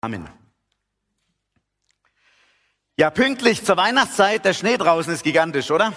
Amen. 0.00 0.28
Ja, 2.96 3.10
pünktlich 3.10 3.64
zur 3.64 3.76
Weihnachtszeit, 3.76 4.44
der 4.44 4.54
Schnee 4.54 4.76
draußen 4.76 5.12
ist 5.12 5.24
gigantisch, 5.24 5.72
oder? 5.72 5.92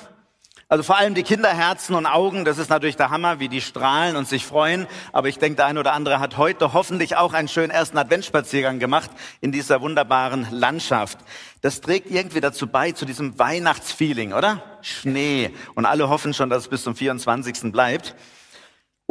Also 0.70 0.84
vor 0.84 0.98
allem 0.98 1.14
die 1.14 1.22
Kinderherzen 1.22 1.96
und 1.96 2.08
Augen, 2.08 2.44
das 2.44 2.58
ist 2.58 2.70
natürlich 2.70 2.96
der 2.96 3.12
Hammer, 3.12 3.40
wie 3.40 3.50
die 3.50 3.62
strahlen 3.62 4.16
und 4.16 4.28
sich 4.28 4.46
freuen. 4.46 4.88
Aber 5.12 5.28
ich 5.28 5.38
denke, 5.38 5.58
der 5.58 5.66
eine 5.68 5.80
oder 5.82 5.94
andere 5.94 6.20
hat 6.20 6.38
heute 6.38 6.74
hoffentlich 6.74 7.16
auch 7.16 7.34
einen 7.34 7.48
schönen 7.48 7.70
ersten 7.70 7.98
Adventsspaziergang 7.98 8.80
gemacht 8.80 9.12
in 9.40 9.52
dieser 9.52 9.82
wunderbaren 9.82 10.48
Landschaft. 10.50 11.20
Das 11.62 11.82
trägt 11.82 12.10
irgendwie 12.10 12.42
dazu 12.42 12.66
bei, 12.68 12.94
zu 12.94 13.06
diesem 13.06 13.38
Weihnachtsfeeling, 13.38 14.34
oder? 14.34 14.64
Schnee. 14.82 15.52
Und 15.76 15.86
alle 15.86 16.10
hoffen 16.10 16.34
schon, 16.34 16.50
dass 16.50 16.64
es 16.64 16.70
bis 16.70 16.84
zum 16.84 16.96
24. 16.96 17.72
bleibt. 17.72 18.16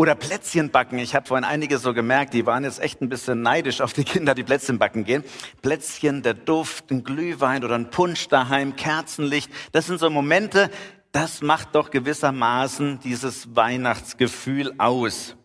Oder 0.01 0.15
Plätzchen 0.15 0.71
backen. 0.71 0.99
Ich 0.99 1.15
habe 1.15 1.27
vorhin 1.27 1.45
einige 1.45 1.77
so 1.77 1.93
gemerkt, 1.93 2.33
die 2.33 2.47
waren 2.47 2.65
jetzt 2.65 2.81
echt 2.81 3.03
ein 3.03 3.11
bisschen 3.11 3.43
neidisch 3.43 3.83
auf 3.83 3.93
die 3.93 4.05
Kinder, 4.05 4.35
die 4.35 4.45
Plätzchen 4.45 4.79
backen 4.79 5.05
gehen. 5.05 5.23
Plätzchen, 5.61 6.23
der 6.23 6.33
Duft, 6.33 6.91
ein 6.91 7.05
Glühwein 7.05 7.65
oder 7.65 7.75
ein 7.75 7.91
Punsch 7.91 8.27
daheim, 8.29 8.77
Kerzenlicht. 8.77 9.53
Das 9.73 9.89
sind 9.89 10.01
so 10.01 10.09
Momente, 10.09 10.71
das 11.13 11.43
macht 11.43 11.75
doch 11.75 11.91
gewissermaßen 11.91 13.01
dieses 13.01 13.55
Weihnachtsgefühl 13.55 14.73
aus. 14.79 15.37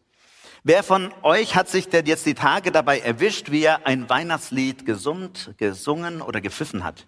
Wer 0.64 0.84
von 0.84 1.14
euch 1.22 1.58
hat 1.58 1.68
sich 1.68 1.90
denn 1.90 2.06
jetzt 2.06 2.26
die 2.26 2.34
Tage 2.34 2.72
dabei 2.72 3.00
erwischt, 3.00 3.52
wie 3.52 3.64
er 3.64 3.86
ein 3.86 4.10
Weihnachtslied 4.10 4.86
gesummt, 4.86 5.54
gesungen 5.58 6.22
oder 6.22 6.40
gepfiffen 6.40 6.86
hat? 6.86 7.08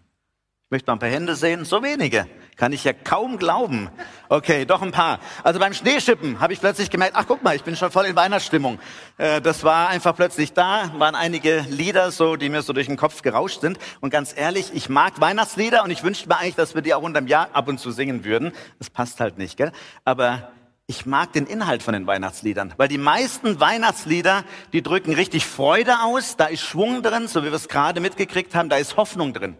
Ich 0.68 0.72
möchte 0.72 0.92
mal 0.92 0.98
ein 0.98 1.00
paar 1.00 1.08
Hände 1.08 1.38
sehen. 1.38 1.64
So 1.64 1.82
wenige. 1.82 2.28
Kann 2.58 2.74
ich 2.74 2.84
ja 2.84 2.92
kaum 2.92 3.38
glauben. 3.38 3.90
Okay, 4.28 4.66
doch 4.66 4.82
ein 4.82 4.92
paar. 4.92 5.22
Also 5.42 5.62
beim 5.62 5.74
Schneeschippen 5.74 6.42
habe 6.42 6.52
ich 6.52 6.60
plötzlich 6.60 6.90
gemerkt, 6.90 7.14
ach 7.16 7.24
guck 7.26 7.42
mal, 7.42 7.56
ich 7.56 7.64
bin 7.64 7.78
schon 7.78 7.90
voll 7.90 8.04
in 8.04 8.18
Weihnachtsstimmung. 8.18 8.78
Äh, 9.18 9.40
das 9.40 9.64
war 9.64 9.88
einfach 9.88 10.14
plötzlich 10.14 10.52
da, 10.52 10.92
waren 10.98 11.16
einige 11.16 11.64
Lieder 11.70 12.12
so, 12.12 12.36
die 12.36 12.50
mir 12.50 12.64
so 12.64 12.74
durch 12.74 12.88
den 12.88 12.98
Kopf 12.98 13.22
gerauscht 13.22 13.62
sind. 13.62 13.80
Und 14.02 14.10
ganz 14.10 14.34
ehrlich, 14.36 14.72
ich 14.74 14.90
mag 14.90 15.22
Weihnachtslieder 15.22 15.86
und 15.86 15.90
ich 15.90 16.04
wünschte 16.04 16.28
mir 16.28 16.38
eigentlich, 16.38 16.56
dass 16.56 16.76
wir 16.76 16.82
die 16.82 16.94
auch 16.94 17.02
unterm 17.02 17.28
Jahr 17.28 17.48
ab 17.54 17.70
und 17.70 17.80
zu 17.80 17.92
singen 17.92 18.26
würden. 18.26 18.52
Das 18.78 18.90
passt 18.90 19.22
halt 19.22 19.38
nicht, 19.38 19.56
gell? 19.56 19.72
Aber 20.04 20.52
ich 20.86 21.06
mag 21.06 21.32
den 21.32 21.46
Inhalt 21.46 21.82
von 21.82 21.94
den 21.94 22.08
Weihnachtsliedern, 22.08 22.74
weil 22.76 22.90
die 22.90 22.98
meisten 22.98 23.62
Weihnachtslieder, 23.62 24.44
die 24.74 24.84
drücken 24.84 25.14
richtig 25.14 25.46
Freude 25.46 26.02
aus, 26.04 26.36
da 26.36 26.48
ist 26.48 26.64
Schwung 26.64 27.04
drin, 27.04 27.30
so 27.30 27.44
wie 27.44 27.48
wir 27.48 27.54
es 27.54 27.70
gerade 27.70 28.02
mitgekriegt 28.02 28.54
haben, 28.54 28.68
da 28.68 28.76
ist 28.76 28.98
Hoffnung 28.98 29.32
drin. 29.32 29.56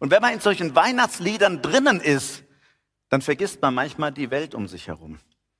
Und 0.00 0.10
wenn 0.10 0.22
man 0.22 0.32
in 0.32 0.40
solchen 0.40 0.74
Weihnachtsliedern 0.74 1.62
drinnen 1.62 2.00
ist, 2.00 2.44
dann 3.08 3.22
vergisst 3.22 3.62
man 3.62 3.74
manchmal 3.74 4.12
die 4.12 4.30
Welt 4.30 4.54
um 4.54 4.66
sich 4.68 4.88
herum. 4.88 5.18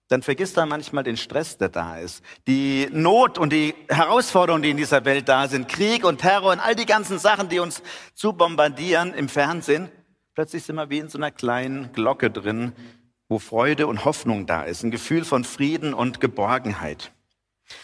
Dann 0.09 0.23
vergisst 0.23 0.56
man 0.56 0.69
manchmal 0.69 1.03
den 1.03 1.17
Stress, 1.17 1.59
der 1.59 1.69
da 1.69 1.98
ist. 1.98 2.23
Die 2.47 2.89
Not 2.93 3.39
und 3.39 3.53
die 3.53 3.75
Herausforderungen, 3.89 4.62
die 4.62 4.70
in 4.70 4.77
dieser 4.77 5.05
Welt 5.05 5.28
da 5.28 5.48
sind. 5.48 5.69
Krieg 5.69 6.05
und 6.05 6.20
Terror 6.20 6.53
und 6.53 6.61
all 6.61 6.77
die 6.77 6.87
ganzen 6.87 7.19
Sachen, 7.19 7.48
die 7.48 7.59
uns 7.59 7.83
zu 8.15 8.33
bombardieren 8.33 9.15
im 9.15 9.28
Fernsehen. 9.28 9.89
Plötzlich 10.34 10.62
sind 10.62 10.77
wir 10.77 10.91
wie 10.91 10.98
in 10.98 11.09
so 11.09 11.19
einer 11.19 11.33
kleinen 11.33 11.93
Glocke 11.93 12.31
drin, 12.31 12.73
wo 13.28 13.41
Freude 13.41 13.89
und 13.89 14.05
Hoffnung 14.05 14.47
da 14.47 14.62
ist. 14.62 14.84
Ein 14.84 14.93
Gefühl 14.93 15.25
von 15.25 15.43
Frieden 15.43 15.93
und 15.93 16.21
Geborgenheit. 16.21 17.11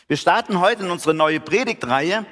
Wir 0.06 0.16
starten 0.16 0.60
heute 0.60 0.84
in 0.84 0.90
unsere 0.90 1.14
neue 1.14 1.40
Predigtreihe. 1.40 2.24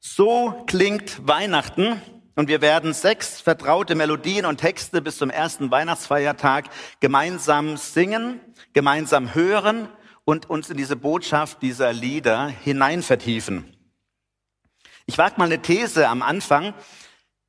So 0.00 0.64
klingt 0.66 1.26
Weihnachten. 1.28 2.00
Und 2.36 2.48
wir 2.48 2.60
werden 2.60 2.92
sechs 2.92 3.40
vertraute 3.40 3.94
Melodien 3.94 4.44
und 4.44 4.58
Texte 4.58 5.00
bis 5.00 5.16
zum 5.16 5.30
ersten 5.30 5.70
Weihnachtsfeiertag 5.70 6.66
gemeinsam 7.00 7.78
singen, 7.78 8.40
gemeinsam 8.74 9.34
hören 9.34 9.88
und 10.26 10.50
uns 10.50 10.68
in 10.68 10.76
diese 10.76 10.96
Botschaft 10.96 11.62
dieser 11.62 11.94
Lieder 11.94 12.48
hinein 12.48 13.02
vertiefen. 13.02 13.74
Ich 15.06 15.16
wage 15.16 15.36
mal 15.38 15.46
eine 15.46 15.62
These 15.62 16.08
am 16.08 16.20
Anfang. 16.20 16.74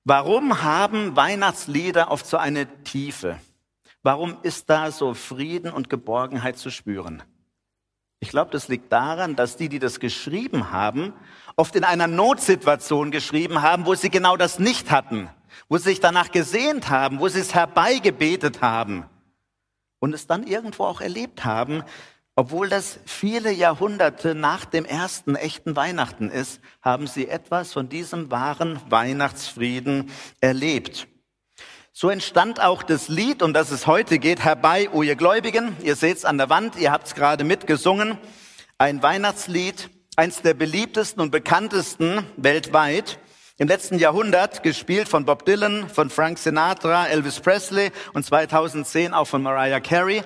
Warum 0.05 0.63
haben 0.63 1.17
Weihnachtslieder 1.17 2.09
oft 2.09 2.25
so 2.25 2.37
eine 2.37 2.83
Tiefe? 2.83 3.41
Warum 4.03 4.37
ist 4.43 4.69
da 4.69 4.89
so 4.91 5.13
Frieden 5.13 5.69
und 5.69 5.89
Geborgenheit 5.89 6.57
zu 6.57 6.69
spüren? 6.69 7.23
Ich 8.21 8.29
glaube, 8.29 8.51
das 8.51 8.69
liegt 8.69 8.89
daran, 8.91 9.35
dass 9.35 9.57
die, 9.57 9.67
die 9.67 9.79
das 9.79 9.99
geschrieben 9.99 10.71
haben, 10.71 11.11
oft 11.57 11.75
in 11.75 11.83
einer 11.83 12.07
Notsituation 12.07 13.11
geschrieben 13.11 13.63
haben, 13.63 13.85
wo 13.85 13.95
sie 13.95 14.09
genau 14.09 14.37
das 14.37 14.59
nicht 14.59 14.91
hatten, 14.91 15.27
wo 15.67 15.77
sie 15.77 15.89
sich 15.89 15.99
danach 15.99 16.31
gesehnt 16.31 16.89
haben, 16.89 17.19
wo 17.19 17.27
sie 17.27 17.39
es 17.39 17.55
herbeigebetet 17.55 18.61
haben 18.61 19.05
und 19.99 20.13
es 20.13 20.27
dann 20.27 20.45
irgendwo 20.45 20.85
auch 20.85 21.01
erlebt 21.01 21.43
haben, 21.43 21.83
obwohl 22.35 22.69
das 22.69 22.99
viele 23.05 23.51
Jahrhunderte 23.51 24.35
nach 24.35 24.65
dem 24.65 24.85
ersten 24.85 25.35
echten 25.35 25.75
Weihnachten 25.75 26.29
ist, 26.29 26.61
haben 26.83 27.07
sie 27.07 27.27
etwas 27.27 27.73
von 27.73 27.89
diesem 27.89 28.29
wahren 28.29 28.79
Weihnachtsfrieden 28.89 30.11
erlebt. 30.39 31.07
So 31.91 32.11
entstand 32.11 32.61
auch 32.61 32.83
das 32.83 33.07
Lied, 33.07 33.41
um 33.41 33.53
das 33.53 33.71
es 33.71 33.87
heute 33.87 34.19
geht, 34.19 34.43
Herbei, 34.43 34.91
o 34.91 35.01
ihr 35.01 35.15
Gläubigen. 35.15 35.75
Ihr 35.81 35.95
seht 35.95 36.17
es 36.17 36.25
an 36.25 36.37
der 36.37 36.51
Wand, 36.51 36.75
ihr 36.75 36.91
habt 36.91 37.07
es 37.07 37.15
gerade 37.15 37.43
mitgesungen. 37.43 38.19
Ein 38.77 39.01
Weihnachtslied, 39.01 39.89
eins 40.17 40.41
der 40.41 40.55
beliebtesten 40.55 41.21
und 41.21 41.29
bekanntesten 41.29 42.25
weltweit. 42.37 43.19
Im 43.59 43.67
letzten 43.67 43.99
Jahrhundert 43.99 44.63
gespielt 44.63 45.07
von 45.07 45.25
Bob 45.25 45.45
Dylan, 45.45 45.89
von 45.89 46.09
Frank 46.09 46.39
Sinatra, 46.39 47.05
Elvis 47.05 47.39
Presley 47.39 47.91
und 48.13 48.25
2010 48.25 49.13
auch 49.13 49.27
von 49.27 49.43
Mariah 49.43 49.79
Carey. 49.79 50.23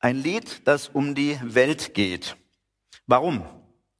Ein 0.00 0.16
Lied, 0.16 0.66
das 0.66 0.88
um 0.88 1.14
die 1.14 1.38
Welt 1.42 1.92
geht. 1.92 2.38
Warum? 3.06 3.44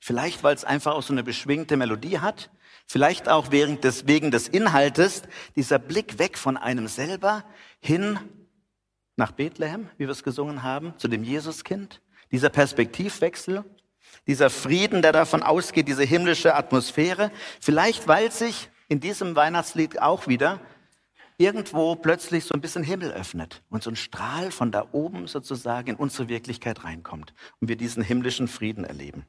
Vielleicht, 0.01 0.45
weil 0.45 0.55
es 0.55 0.65
einfach 0.65 0.95
auch 0.95 1.03
so 1.03 1.13
eine 1.13 1.23
beschwingte 1.23 1.77
Melodie 1.77 2.21
hat. 2.21 2.51
Vielleicht 2.87 3.29
auch 3.29 3.51
während 3.51 3.85
des, 3.85 4.07
wegen 4.07 4.31
des 4.31 4.49
Inhaltes, 4.49 5.25
dieser 5.57 5.79
Blick 5.79 6.19
weg 6.19 6.39
von 6.39 6.57
einem 6.57 6.89
selber 6.89 7.45
hin 7.81 8.19
nach 9.17 9.33
Bethlehem, 9.33 9.91
wie 9.99 10.07
wir 10.07 10.13
es 10.13 10.23
gesungen 10.23 10.63
haben, 10.63 10.95
zu 10.97 11.07
dem 11.07 11.23
Jesuskind. 11.23 12.01
Dieser 12.33 12.49
Perspektivwechsel, 12.49 13.65
dieser 14.27 14.51
Frieden, 14.51 15.03
der 15.03 15.13
davon 15.13 15.43
ausgeht, 15.43 15.89
diese 15.89 16.05
himmlische 16.05 16.55
Atmosphäre. 16.55 17.31
Vielleicht, 17.61 18.09
weil 18.09 18.31
sich 18.31 18.69
in 18.89 19.01
diesem 19.01 19.37
Weihnachtslied 19.37 20.01
auch 20.01 20.27
wieder 20.27 20.61
irgendwo 21.39 21.95
plötzlich 21.95 22.45
so 22.45 22.55
ein 22.55 22.61
bisschen 22.61 22.83
Himmel 22.83 23.13
öffnet 23.13 23.63
und 23.71 23.83
so 23.83 23.91
ein 23.91 23.97
Strahl 23.97 24.51
von 24.51 24.73
da 24.73 24.89
oben 24.93 25.29
sozusagen 25.29 25.91
in 25.91 25.97
unsere 25.97 26.29
Wirklichkeit 26.29 26.85
reinkommt 26.85 27.33
und 27.61 27.69
wir 27.69 27.77
diesen 27.77 28.03
himmlischen 28.03 28.49
Frieden 28.49 28.85
erleben. 28.85 29.25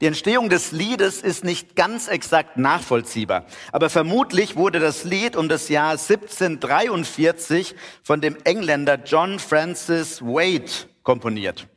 Die 0.00 0.06
Entstehung 0.06 0.50
des 0.50 0.72
Liedes 0.72 1.22
ist 1.22 1.44
nicht 1.44 1.76
ganz 1.76 2.08
exakt 2.08 2.58
nachvollziehbar, 2.58 3.46
aber 3.70 3.88
vermutlich 3.88 4.56
wurde 4.56 4.80
das 4.80 5.04
Lied 5.04 5.36
um 5.36 5.48
das 5.48 5.68
Jahr 5.70 5.92
1743 5.92 7.74
von 8.02 8.20
dem 8.20 8.36
Engländer 8.44 8.96
John 9.02 9.38
Francis 9.38 10.20
Wade 10.20 10.70
komponiert. 11.02 11.68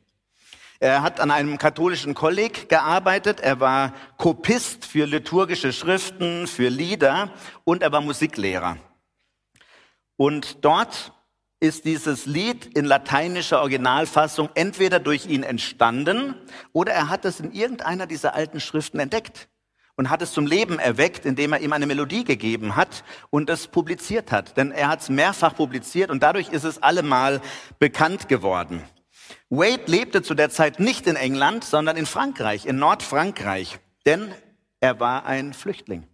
Er 0.78 1.02
hat 1.02 1.20
an 1.20 1.30
einem 1.30 1.58
katholischen 1.58 2.14
Kolleg 2.14 2.68
gearbeitet. 2.68 3.40
Er 3.40 3.60
war 3.60 3.94
Kopist 4.18 4.84
für 4.84 5.06
liturgische 5.06 5.72
Schriften, 5.72 6.46
für 6.46 6.68
Lieder 6.68 7.30
und 7.64 7.82
er 7.82 7.92
war 7.92 8.00
Musiklehrer. 8.00 8.76
Und 10.16 10.64
dort 10.64 11.12
ist 11.60 11.86
dieses 11.86 12.26
Lied 12.26 12.66
in 12.76 12.84
lateinischer 12.84 13.60
Originalfassung 13.60 14.50
entweder 14.54 15.00
durch 15.00 15.26
ihn 15.26 15.42
entstanden 15.42 16.34
oder 16.72 16.92
er 16.92 17.08
hat 17.08 17.24
es 17.24 17.40
in 17.40 17.52
irgendeiner 17.52 18.06
dieser 18.06 18.34
alten 18.34 18.60
Schriften 18.60 18.98
entdeckt 18.98 19.48
und 19.96 20.10
hat 20.10 20.20
es 20.20 20.32
zum 20.32 20.46
Leben 20.46 20.78
erweckt, 20.78 21.24
indem 21.24 21.54
er 21.54 21.60
ihm 21.60 21.72
eine 21.72 21.86
Melodie 21.86 22.24
gegeben 22.24 22.76
hat 22.76 23.04
und 23.30 23.48
es 23.48 23.66
publiziert 23.66 24.30
hat. 24.32 24.58
Denn 24.58 24.70
er 24.70 24.88
hat 24.88 25.00
es 25.00 25.08
mehrfach 25.08 25.54
publiziert 25.54 26.10
und 26.10 26.22
dadurch 26.22 26.50
ist 26.50 26.64
es 26.64 26.82
allemal 26.82 27.40
bekannt 27.78 28.28
geworden. 28.28 28.82
Wade 29.50 29.82
lebte 29.86 30.22
zu 30.22 30.34
der 30.34 30.50
Zeit 30.50 30.80
nicht 30.80 31.06
in 31.06 31.16
England, 31.16 31.64
sondern 31.64 31.96
in 31.96 32.06
Frankreich, 32.06 32.66
in 32.66 32.78
Nordfrankreich, 32.78 33.78
denn 34.04 34.32
er 34.80 35.00
war 35.00 35.26
ein 35.26 35.54
Flüchtling. 35.54 36.06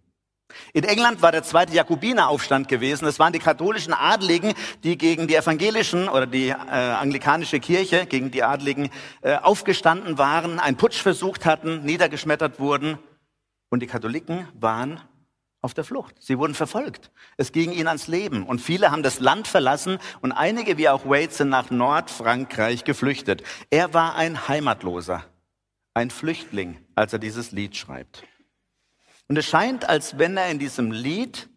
In 0.73 0.83
England 0.83 1.21
war 1.21 1.31
der 1.31 1.43
zweite 1.43 1.73
Jakobineraufstand 1.73 2.67
gewesen. 2.67 3.07
Es 3.07 3.19
waren 3.19 3.33
die 3.33 3.39
katholischen 3.39 3.93
Adligen, 3.93 4.53
die 4.83 4.97
gegen 4.97 5.27
die 5.27 5.35
evangelischen 5.35 6.09
oder 6.09 6.27
die 6.27 6.49
äh, 6.49 6.53
anglikanische 6.53 7.59
Kirche, 7.59 8.05
gegen 8.05 8.31
die 8.31 8.43
Adligen 8.43 8.89
äh, 9.21 9.35
aufgestanden 9.35 10.17
waren, 10.17 10.59
einen 10.59 10.77
Putsch 10.77 11.01
versucht 11.01 11.45
hatten, 11.45 11.83
niedergeschmettert 11.83 12.59
wurden. 12.59 12.99
Und 13.69 13.81
die 13.81 13.87
Katholiken 13.87 14.47
waren 14.53 15.01
auf 15.63 15.73
der 15.73 15.85
Flucht. 15.85 16.21
Sie 16.21 16.37
wurden 16.37 16.53
verfolgt. 16.53 17.09
Es 17.37 17.53
ging 17.53 17.71
ihnen 17.71 17.87
ans 17.87 18.07
Leben. 18.07 18.45
Und 18.45 18.59
viele 18.59 18.91
haben 18.91 19.01
das 19.01 19.19
Land 19.19 19.47
verlassen 19.47 19.97
und 20.21 20.33
einige, 20.33 20.77
wie 20.77 20.89
auch 20.89 21.05
Wade, 21.05 21.31
sind 21.31 21.49
nach 21.49 21.71
Nordfrankreich 21.71 22.83
geflüchtet. 22.83 23.43
Er 23.69 23.93
war 23.93 24.15
ein 24.15 24.47
Heimatloser, 24.47 25.23
ein 25.93 26.11
Flüchtling, 26.11 26.85
als 26.95 27.13
er 27.13 27.19
dieses 27.19 27.53
Lied 27.53 27.77
schreibt. 27.77 28.23
Und 29.29 29.37
es 29.37 29.45
scheint, 29.45 29.87
als 29.87 30.17
wenn 30.17 30.35
er 30.35 30.49
in 30.49 30.59
diesem 30.59 30.91
Lied 30.91 31.49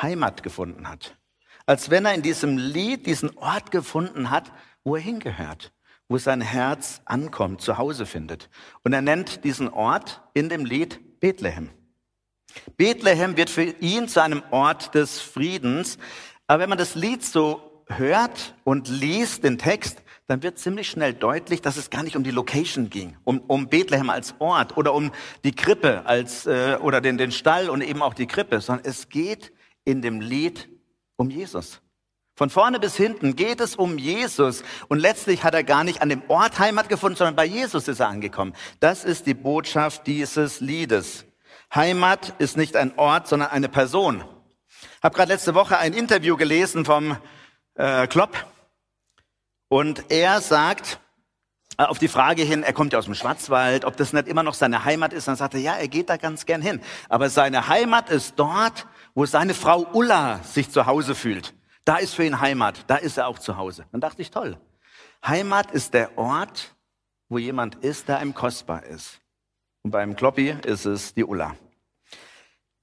Heimat 0.00 0.44
gefunden 0.44 0.88
hat. 0.88 1.16
Als 1.66 1.90
wenn 1.90 2.04
er 2.04 2.14
in 2.14 2.22
diesem 2.22 2.56
Lied 2.56 3.06
diesen 3.06 3.36
Ort 3.36 3.72
gefunden 3.72 4.30
hat, 4.30 4.52
wo 4.84 4.94
er 4.94 5.02
hingehört, 5.02 5.72
wo 6.08 6.16
sein 6.16 6.40
Herz 6.40 7.02
ankommt, 7.06 7.60
zu 7.60 7.76
Hause 7.76 8.06
findet. 8.06 8.50
Und 8.84 8.92
er 8.92 9.02
nennt 9.02 9.44
diesen 9.44 9.68
Ort 9.68 10.22
in 10.32 10.48
dem 10.48 10.64
Lied 10.64 11.20
Bethlehem. 11.20 11.70
Bethlehem 12.76 13.36
wird 13.36 13.50
für 13.50 13.62
ihn 13.62 14.08
zu 14.08 14.22
einem 14.22 14.42
Ort 14.50 14.94
des 14.94 15.20
Friedens. 15.20 15.98
Aber 16.46 16.62
wenn 16.62 16.68
man 16.68 16.78
das 16.78 16.94
Lied 16.94 17.24
so 17.24 17.84
hört 17.86 18.54
und 18.64 18.88
liest, 18.88 19.44
den 19.44 19.58
Text, 19.58 20.02
dann 20.26 20.42
wird 20.42 20.58
ziemlich 20.58 20.88
schnell 20.88 21.12
deutlich, 21.12 21.60
dass 21.62 21.76
es 21.76 21.90
gar 21.90 22.02
nicht 22.02 22.16
um 22.16 22.24
die 22.24 22.30
Location 22.30 22.90
ging, 22.90 23.16
um, 23.24 23.40
um 23.40 23.68
Bethlehem 23.68 24.08
als 24.08 24.34
Ort 24.38 24.76
oder 24.76 24.94
um 24.94 25.12
die 25.44 25.52
Krippe 25.52 26.06
als, 26.06 26.46
äh, 26.46 26.78
oder 26.80 27.00
den, 27.00 27.18
den 27.18 27.32
Stall 27.32 27.68
und 27.68 27.82
eben 27.82 28.02
auch 28.02 28.14
die 28.14 28.26
Krippe, 28.26 28.60
sondern 28.60 28.86
es 28.86 29.08
geht 29.08 29.52
in 29.84 30.00
dem 30.00 30.20
Lied 30.20 30.68
um 31.16 31.28
Jesus. 31.30 31.80
Von 32.34 32.48
vorne 32.48 32.80
bis 32.80 32.96
hinten 32.96 33.36
geht 33.36 33.60
es 33.60 33.76
um 33.76 33.98
Jesus 33.98 34.62
und 34.88 34.98
letztlich 34.98 35.44
hat 35.44 35.54
er 35.54 35.64
gar 35.64 35.84
nicht 35.84 36.00
an 36.00 36.08
dem 36.08 36.22
Ort 36.28 36.58
Heimat 36.58 36.88
gefunden, 36.88 37.16
sondern 37.16 37.36
bei 37.36 37.44
Jesus 37.44 37.88
ist 37.88 38.00
er 38.00 38.08
angekommen. 38.08 38.54
Das 38.80 39.04
ist 39.04 39.26
die 39.26 39.34
Botschaft 39.34 40.06
dieses 40.06 40.60
Liedes. 40.60 41.26
Heimat 41.74 42.34
ist 42.38 42.58
nicht 42.58 42.76
ein 42.76 42.98
Ort, 42.98 43.28
sondern 43.28 43.50
eine 43.50 43.68
Person. 43.70 44.22
Ich 44.98 45.02
habe 45.02 45.14
gerade 45.14 45.32
letzte 45.32 45.54
Woche 45.54 45.78
ein 45.78 45.94
Interview 45.94 46.36
gelesen 46.36 46.84
vom 46.84 47.16
äh, 47.76 48.06
Klopp 48.06 48.46
und 49.68 50.10
er 50.10 50.42
sagt 50.42 51.00
äh, 51.78 51.84
auf 51.84 51.98
die 51.98 52.08
Frage 52.08 52.42
hin, 52.42 52.62
er 52.62 52.74
kommt 52.74 52.92
ja 52.92 52.98
aus 52.98 53.06
dem 53.06 53.14
Schwarzwald, 53.14 53.86
ob 53.86 53.96
das 53.96 54.12
nicht 54.12 54.28
immer 54.28 54.42
noch 54.42 54.52
seine 54.52 54.84
Heimat 54.84 55.14
ist, 55.14 55.28
dann 55.28 55.36
sagt 55.36 55.54
er, 55.54 55.60
ja, 55.60 55.74
er 55.74 55.88
geht 55.88 56.10
da 56.10 56.18
ganz 56.18 56.44
gern 56.44 56.60
hin. 56.60 56.82
Aber 57.08 57.30
seine 57.30 57.68
Heimat 57.68 58.10
ist 58.10 58.34
dort, 58.36 58.86
wo 59.14 59.24
seine 59.24 59.54
Frau 59.54 59.86
Ulla 59.94 60.40
sich 60.44 60.70
zu 60.70 60.84
Hause 60.84 61.14
fühlt. 61.14 61.54
Da 61.86 61.96
ist 61.96 62.14
für 62.14 62.24
ihn 62.24 62.38
Heimat, 62.38 62.84
da 62.88 62.96
ist 62.96 63.16
er 63.16 63.28
auch 63.28 63.38
zu 63.38 63.56
Hause. 63.56 63.86
Dann 63.92 64.02
dachte 64.02 64.20
ich, 64.20 64.30
toll. 64.30 64.58
Heimat 65.26 65.70
ist 65.70 65.94
der 65.94 66.18
Ort, 66.18 66.74
wo 67.30 67.38
jemand 67.38 67.76
ist, 67.76 68.08
der 68.08 68.18
einem 68.18 68.34
kostbar 68.34 68.84
ist. 68.84 69.21
Und 69.82 69.90
beim 69.90 70.14
Kloppi 70.14 70.54
ist 70.64 70.84
es 70.84 71.14
die 71.14 71.24
Ulla. 71.24 71.56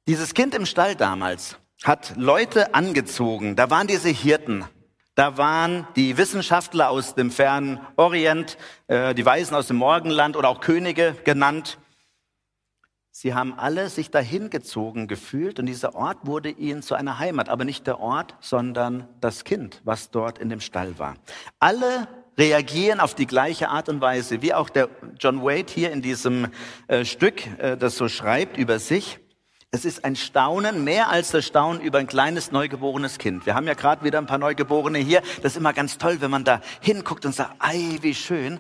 Dieses 0.08 0.34
Kind 0.34 0.54
im 0.54 0.66
Stall 0.66 0.96
damals 0.96 1.58
hat 1.84 2.14
Leute 2.18 2.74
angezogen. 2.74 3.56
Da 3.56 3.70
waren 3.70 3.88
diese 3.88 4.10
Hirten. 4.10 4.66
Da 5.16 5.38
waren 5.38 5.88
die 5.96 6.18
Wissenschaftler 6.18 6.90
aus 6.90 7.16
dem 7.16 7.32
fernen 7.32 7.80
Orient, 7.96 8.58
äh, 8.88 9.14
die 9.14 9.26
Weisen 9.26 9.56
aus 9.56 9.68
dem 9.68 9.78
Morgenland 9.78 10.36
oder 10.36 10.50
auch 10.50 10.62
Könige 10.62 11.16
genannt. 11.24 11.78
Sie 13.12 13.34
haben 13.34 13.54
alle 13.58 13.90
sich 13.90 14.12
dahin 14.12 14.50
gezogen 14.50 15.08
gefühlt 15.08 15.60
und 15.60 15.66
dieser 15.66 15.96
Ort 15.96 16.26
wurde 16.26 16.50
ihnen 16.50 16.82
zu 16.82 16.96
einer 16.96 17.20
Heimat, 17.20 17.50
aber 17.50 17.66
nicht 17.66 17.86
der 17.88 18.00
Ort, 18.00 18.36
sondern 18.40 19.08
das 19.20 19.44
Kind, 19.44 19.82
was 19.84 20.10
dort 20.10 20.38
in 20.38 20.50
dem 20.50 20.62
Stall 20.62 21.00
war. 21.00 21.16
Alle 21.60 22.08
reagieren 22.40 23.00
auf 23.00 23.14
die 23.14 23.28
gleiche 23.28 23.70
Art 23.70 23.90
und 23.90 24.02
Weise, 24.02 24.42
wie 24.42 24.54
auch 24.54 24.70
der 24.70 24.90
John 25.20 25.44
Wade 25.44 25.72
hier 25.72 25.92
in 25.92 26.02
diesem 26.02 26.48
äh, 26.88 27.06
Stück 27.06 27.46
äh, 27.60 27.78
das 27.78 27.98
so 27.98 28.08
schreibt 28.08 28.58
über 28.58 28.80
sich. 28.80 29.20
Es 29.72 29.86
ist 29.86 30.04
ein 30.04 30.16
Staunen, 30.16 30.84
mehr 30.84 31.10
als 31.10 31.30
das 31.30 31.46
Staunen 31.46 31.80
über 31.82 32.00
ein 32.00 32.08
kleines 32.08 32.52
neugeborenes 32.52 33.20
Kind. 33.20 33.46
Wir 33.46 33.54
haben 33.54 33.68
ja 33.68 33.76
gerade 33.76 34.04
wieder 34.04 34.18
ein 34.18 34.26
paar 34.26 34.40
Neugeborene 34.40 34.98
hier. 34.98 35.22
Das 35.44 35.52
ist 35.52 35.58
immer 35.58 35.74
ganz 35.74 36.00
toll, 36.00 36.22
wenn 36.22 36.32
man 36.32 36.44
da 36.44 36.62
hinguckt 36.82 37.24
und 37.26 37.36
sagt, 37.36 37.54
ei, 37.60 38.00
wie 38.02 38.16
schön. 38.16 38.60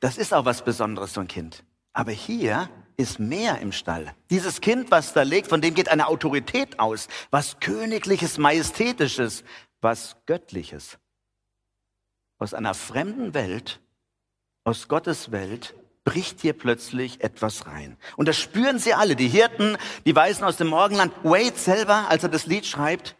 Das 0.00 0.18
ist 0.18 0.34
auch 0.34 0.44
was 0.44 0.62
Besonderes, 0.62 1.14
so 1.14 1.22
ein 1.22 1.28
Kind. 1.28 1.64
Aber 1.94 2.10
hier 2.10 2.68
ist 2.98 3.20
mehr 3.20 3.60
im 3.60 3.72
Stall. 3.72 4.14
Dieses 4.28 4.60
Kind, 4.60 4.90
was 4.90 5.14
da 5.14 5.22
liegt, 5.22 5.46
von 5.48 5.62
dem 5.62 5.72
geht 5.72 5.88
eine 5.88 6.08
Autorität 6.08 6.78
aus, 6.78 7.08
was 7.30 7.58
königliches, 7.60 8.36
majestätisches, 8.36 9.44
was 9.80 10.16
göttliches. 10.26 10.98
Aus 12.44 12.52
einer 12.52 12.74
fremden 12.74 13.32
Welt, 13.32 13.80
aus 14.64 14.86
Gottes 14.86 15.32
Welt, 15.32 15.74
bricht 16.04 16.42
hier 16.42 16.52
plötzlich 16.52 17.22
etwas 17.22 17.66
rein. 17.66 17.96
Und 18.18 18.28
das 18.28 18.36
spüren 18.36 18.78
sie 18.78 18.92
alle, 18.92 19.16
die 19.16 19.28
Hirten, 19.28 19.78
die 20.04 20.14
Weisen 20.14 20.44
aus 20.44 20.58
dem 20.58 20.66
Morgenland. 20.66 21.14
Wade 21.24 21.56
selber, 21.56 22.10
als 22.10 22.22
er 22.22 22.28
das 22.28 22.44
Lied 22.44 22.66
schreibt, 22.66 23.16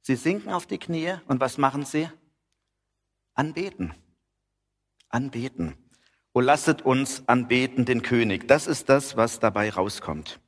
sie 0.00 0.16
sinken 0.16 0.50
auf 0.50 0.64
die 0.64 0.78
Knie 0.78 1.12
und 1.26 1.40
was 1.40 1.58
machen 1.58 1.84
sie? 1.84 2.08
Anbeten. 3.34 3.92
Anbeten. 5.10 5.76
O 6.32 6.40
lasset 6.40 6.80
uns 6.86 7.22
anbeten 7.26 7.84
den 7.84 8.00
König. 8.00 8.48
Das 8.48 8.66
ist 8.66 8.88
das, 8.88 9.14
was 9.14 9.40
dabei 9.40 9.68
rauskommt. 9.68 10.40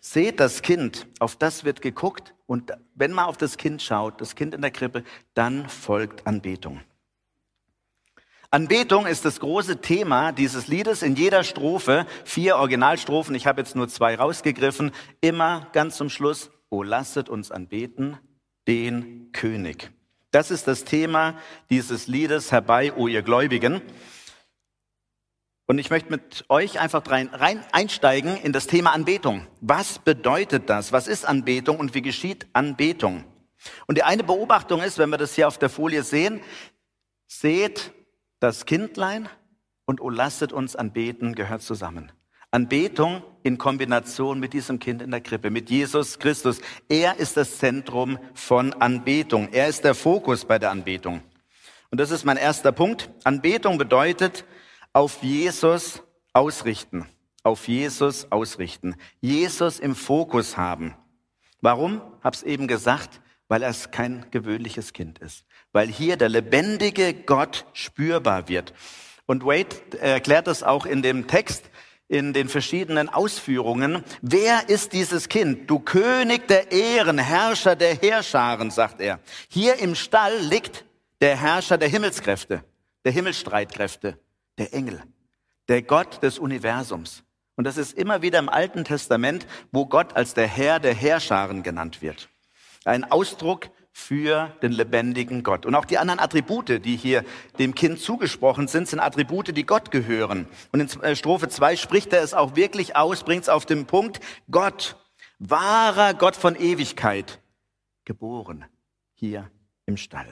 Seht 0.00 0.40
das 0.40 0.62
Kind, 0.62 1.06
auf 1.18 1.36
das 1.36 1.64
wird 1.64 1.82
geguckt 1.82 2.34
und 2.46 2.72
wenn 2.94 3.12
man 3.12 3.26
auf 3.26 3.36
das 3.36 3.58
Kind 3.58 3.82
schaut, 3.82 4.22
das 4.22 4.34
Kind 4.34 4.54
in 4.54 4.62
der 4.62 4.70
Krippe, 4.70 5.04
dann 5.34 5.68
folgt 5.68 6.26
Anbetung. 6.26 6.80
Anbetung 8.54 9.06
ist 9.06 9.24
das 9.24 9.40
große 9.40 9.80
Thema 9.80 10.30
dieses 10.30 10.68
Liedes 10.68 11.02
in 11.02 11.16
jeder 11.16 11.42
Strophe, 11.42 12.06
vier 12.24 12.54
Originalstrophen, 12.54 13.34
ich 13.34 13.48
habe 13.48 13.60
jetzt 13.60 13.74
nur 13.74 13.88
zwei 13.88 14.14
rausgegriffen, 14.14 14.92
immer 15.20 15.66
ganz 15.72 15.96
zum 15.96 16.08
Schluss, 16.08 16.52
O 16.70 16.84
lasset 16.84 17.28
uns 17.28 17.50
anbeten 17.50 18.16
den 18.68 19.32
König. 19.32 19.90
Das 20.30 20.52
ist 20.52 20.68
das 20.68 20.84
Thema 20.84 21.36
dieses 21.68 22.06
Liedes, 22.06 22.52
herbei, 22.52 22.92
o 22.94 23.08
ihr 23.08 23.22
Gläubigen. 23.22 23.82
Und 25.66 25.78
ich 25.78 25.90
möchte 25.90 26.12
mit 26.12 26.44
euch 26.48 26.78
einfach 26.78 27.02
rein, 27.10 27.30
rein 27.32 27.64
einsteigen 27.72 28.36
in 28.36 28.52
das 28.52 28.68
Thema 28.68 28.92
Anbetung. 28.92 29.48
Was 29.62 29.98
bedeutet 29.98 30.70
das? 30.70 30.92
Was 30.92 31.08
ist 31.08 31.26
Anbetung 31.26 31.80
und 31.80 31.92
wie 31.94 32.02
geschieht 32.02 32.46
Anbetung? 32.52 33.24
Und 33.88 33.98
die 33.98 34.04
eine 34.04 34.22
Beobachtung 34.22 34.80
ist, 34.80 34.98
wenn 34.98 35.10
wir 35.10 35.18
das 35.18 35.34
hier 35.34 35.48
auf 35.48 35.58
der 35.58 35.70
Folie 35.70 36.04
sehen, 36.04 36.40
seht 37.26 37.92
das 38.44 38.66
Kindlein 38.66 39.30
und 39.86 40.02
o 40.02 40.10
lasset 40.10 40.52
uns 40.52 40.76
anbeten 40.76 41.34
gehört 41.34 41.62
zusammen. 41.62 42.12
Anbetung 42.50 43.22
in 43.42 43.56
Kombination 43.56 44.38
mit 44.38 44.52
diesem 44.52 44.78
Kind 44.78 45.00
in 45.00 45.10
der 45.10 45.22
Krippe, 45.22 45.50
mit 45.50 45.70
Jesus 45.70 46.18
Christus. 46.18 46.60
Er 46.90 47.16
ist 47.16 47.38
das 47.38 47.56
Zentrum 47.56 48.18
von 48.34 48.74
Anbetung. 48.74 49.48
Er 49.50 49.68
ist 49.68 49.82
der 49.82 49.94
Fokus 49.94 50.44
bei 50.44 50.58
der 50.58 50.70
Anbetung. 50.72 51.22
Und 51.90 51.98
das 51.98 52.10
ist 52.10 52.26
mein 52.26 52.36
erster 52.36 52.70
Punkt. 52.70 53.08
Anbetung 53.24 53.78
bedeutet, 53.78 54.44
auf 54.92 55.22
Jesus 55.22 56.02
ausrichten. 56.34 57.06
Auf 57.44 57.66
Jesus 57.66 58.30
ausrichten. 58.30 58.94
Jesus 59.22 59.80
im 59.80 59.94
Fokus 59.94 60.58
haben. 60.58 60.94
Warum? 61.62 62.02
Hab's 62.22 62.42
eben 62.42 62.68
gesagt, 62.68 63.22
weil 63.48 63.62
er 63.62 63.74
kein 63.90 64.26
gewöhnliches 64.30 64.92
Kind 64.92 65.18
ist. 65.18 65.46
Weil 65.74 65.88
hier 65.88 66.16
der 66.16 66.28
lebendige 66.28 67.12
Gott 67.12 67.66
spürbar 67.72 68.48
wird. 68.48 68.72
Und 69.26 69.44
Wade 69.44 69.76
erklärt 70.00 70.46
das 70.46 70.62
auch 70.62 70.86
in 70.86 71.02
dem 71.02 71.26
Text, 71.26 71.64
in 72.06 72.32
den 72.32 72.48
verschiedenen 72.48 73.08
Ausführungen. 73.08 74.04
Wer 74.22 74.68
ist 74.68 74.92
dieses 74.92 75.28
Kind? 75.28 75.68
Du 75.68 75.80
König 75.80 76.46
der 76.46 76.70
Ehren, 76.70 77.18
Herrscher 77.18 77.74
der 77.74 77.96
Heerscharen, 77.96 78.70
sagt 78.70 79.00
er. 79.00 79.18
Hier 79.48 79.76
im 79.80 79.96
Stall 79.96 80.38
liegt 80.38 80.84
der 81.20 81.36
Herrscher 81.36 81.76
der 81.76 81.88
Himmelskräfte, 81.88 82.62
der 83.04 83.12
Himmelstreitkräfte 83.12 84.16
der 84.58 84.72
Engel, 84.74 85.02
der 85.68 85.82
Gott 85.82 86.22
des 86.22 86.38
Universums. 86.38 87.24
Und 87.56 87.64
das 87.64 87.78
ist 87.78 87.98
immer 87.98 88.22
wieder 88.22 88.38
im 88.38 88.48
Alten 88.48 88.84
Testament, 88.84 89.44
wo 89.72 89.86
Gott 89.86 90.14
als 90.14 90.34
der 90.34 90.46
Herr 90.46 90.78
der 90.78 90.94
Herrscharen 90.94 91.64
genannt 91.64 92.00
wird. 92.00 92.28
Ein 92.84 93.10
Ausdruck 93.10 93.70
für 93.96 94.48
den 94.60 94.72
lebendigen 94.72 95.44
Gott. 95.44 95.64
Und 95.64 95.76
auch 95.76 95.84
die 95.84 95.98
anderen 95.98 96.18
Attribute, 96.18 96.84
die 96.84 96.96
hier 96.96 97.24
dem 97.60 97.76
Kind 97.76 98.00
zugesprochen 98.00 98.66
sind, 98.66 98.88
sind 98.88 98.98
Attribute, 98.98 99.56
die 99.56 99.64
Gott 99.64 99.92
gehören. 99.92 100.48
Und 100.72 100.80
in 100.80 101.02
äh, 101.02 101.14
Strophe 101.14 101.48
2 101.48 101.76
spricht 101.76 102.12
er 102.12 102.20
es 102.20 102.34
auch 102.34 102.56
wirklich 102.56 102.96
aus, 102.96 103.22
bringt 103.22 103.44
es 103.44 103.48
auf 103.48 103.66
den 103.66 103.86
Punkt, 103.86 104.18
Gott, 104.50 104.96
wahrer 105.38 106.12
Gott 106.12 106.34
von 106.34 106.56
Ewigkeit, 106.56 107.40
geboren 108.04 108.64
hier 109.14 109.48
im 109.86 109.96
Stall. 109.96 110.26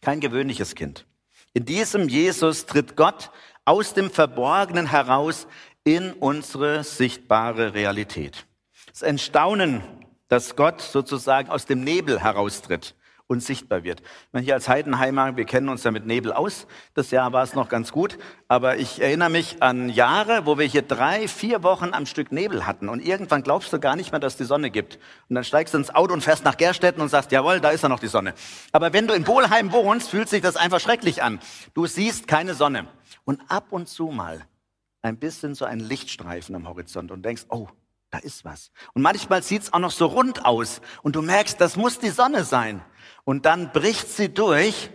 Kein 0.00 0.20
gewöhnliches 0.20 0.74
Kind. 0.74 1.06
In 1.52 1.66
diesem 1.66 2.08
Jesus 2.08 2.64
tritt 2.64 2.96
Gott 2.96 3.30
aus 3.66 3.92
dem 3.92 4.10
Verborgenen 4.10 4.86
heraus 4.86 5.46
in 5.84 6.14
unsere 6.14 6.82
sichtbare 6.82 7.74
Realität. 7.74 8.46
Es 8.86 9.02
ist 9.02 9.04
ein 9.04 9.18
Staunen, 9.18 9.82
dass 10.34 10.56
Gott 10.56 10.80
sozusagen 10.80 11.48
aus 11.48 11.64
dem 11.64 11.84
Nebel 11.84 12.20
heraustritt 12.20 12.96
und 13.28 13.40
sichtbar 13.40 13.84
wird. 13.84 14.02
Ich 14.32 14.40
hier 14.40 14.54
als 14.54 14.68
Heidenheimer, 14.68 15.36
wir 15.36 15.44
kennen 15.44 15.68
uns 15.68 15.84
ja 15.84 15.92
mit 15.92 16.06
Nebel 16.06 16.32
aus. 16.32 16.66
Das 16.94 17.12
Jahr 17.12 17.32
war 17.32 17.44
es 17.44 17.54
noch 17.54 17.68
ganz 17.68 17.92
gut. 17.92 18.18
Aber 18.48 18.76
ich 18.76 19.00
erinnere 19.00 19.30
mich 19.30 19.62
an 19.62 19.90
Jahre, 19.90 20.44
wo 20.44 20.58
wir 20.58 20.66
hier 20.66 20.82
drei, 20.82 21.28
vier 21.28 21.62
Wochen 21.62 21.94
am 21.94 22.04
Stück 22.04 22.32
Nebel 22.32 22.66
hatten. 22.66 22.88
Und 22.88 22.98
irgendwann 22.98 23.44
glaubst 23.44 23.72
du 23.72 23.78
gar 23.78 23.94
nicht 23.94 24.10
mehr, 24.10 24.18
dass 24.18 24.36
die 24.36 24.42
Sonne 24.42 24.72
gibt. 24.72 24.98
Und 25.28 25.36
dann 25.36 25.44
steigst 25.44 25.72
du 25.72 25.78
ins 25.78 25.94
Auto 25.94 26.12
und 26.12 26.22
fährst 26.22 26.44
nach 26.44 26.56
Gerstetten 26.56 27.00
und 27.00 27.10
sagst, 27.10 27.30
jawohl, 27.30 27.60
da 27.60 27.70
ist 27.70 27.82
ja 27.82 27.88
noch 27.88 28.00
die 28.00 28.08
Sonne. 28.08 28.34
Aber 28.72 28.92
wenn 28.92 29.06
du 29.06 29.14
in 29.14 29.22
Bohlheim 29.22 29.70
wohnst, 29.70 30.10
fühlt 30.10 30.28
sich 30.28 30.42
das 30.42 30.56
einfach 30.56 30.80
schrecklich 30.80 31.22
an. 31.22 31.38
Du 31.74 31.86
siehst 31.86 32.26
keine 32.26 32.54
Sonne. 32.54 32.88
Und 33.24 33.40
ab 33.46 33.68
und 33.70 33.88
zu 33.88 34.08
mal 34.08 34.44
ein 35.00 35.16
bisschen 35.16 35.54
so 35.54 35.64
ein 35.64 35.78
Lichtstreifen 35.78 36.56
am 36.56 36.66
Horizont 36.66 37.12
und 37.12 37.24
denkst, 37.24 37.44
oh, 37.50 37.68
da 38.14 38.20
ist 38.20 38.44
was. 38.44 38.70
Und 38.92 39.02
manchmal 39.02 39.42
sieht's 39.42 39.72
auch 39.72 39.80
noch 39.80 39.90
so 39.90 40.06
rund 40.06 40.44
aus 40.44 40.80
und 41.02 41.16
du 41.16 41.22
merkst, 41.22 41.60
das 41.60 41.76
muss 41.76 41.98
die 41.98 42.10
Sonne 42.10 42.44
sein. 42.44 42.80
Und 43.24 43.44
dann 43.44 43.72
bricht 43.72 44.08
sie 44.08 44.32
durch, 44.32 44.90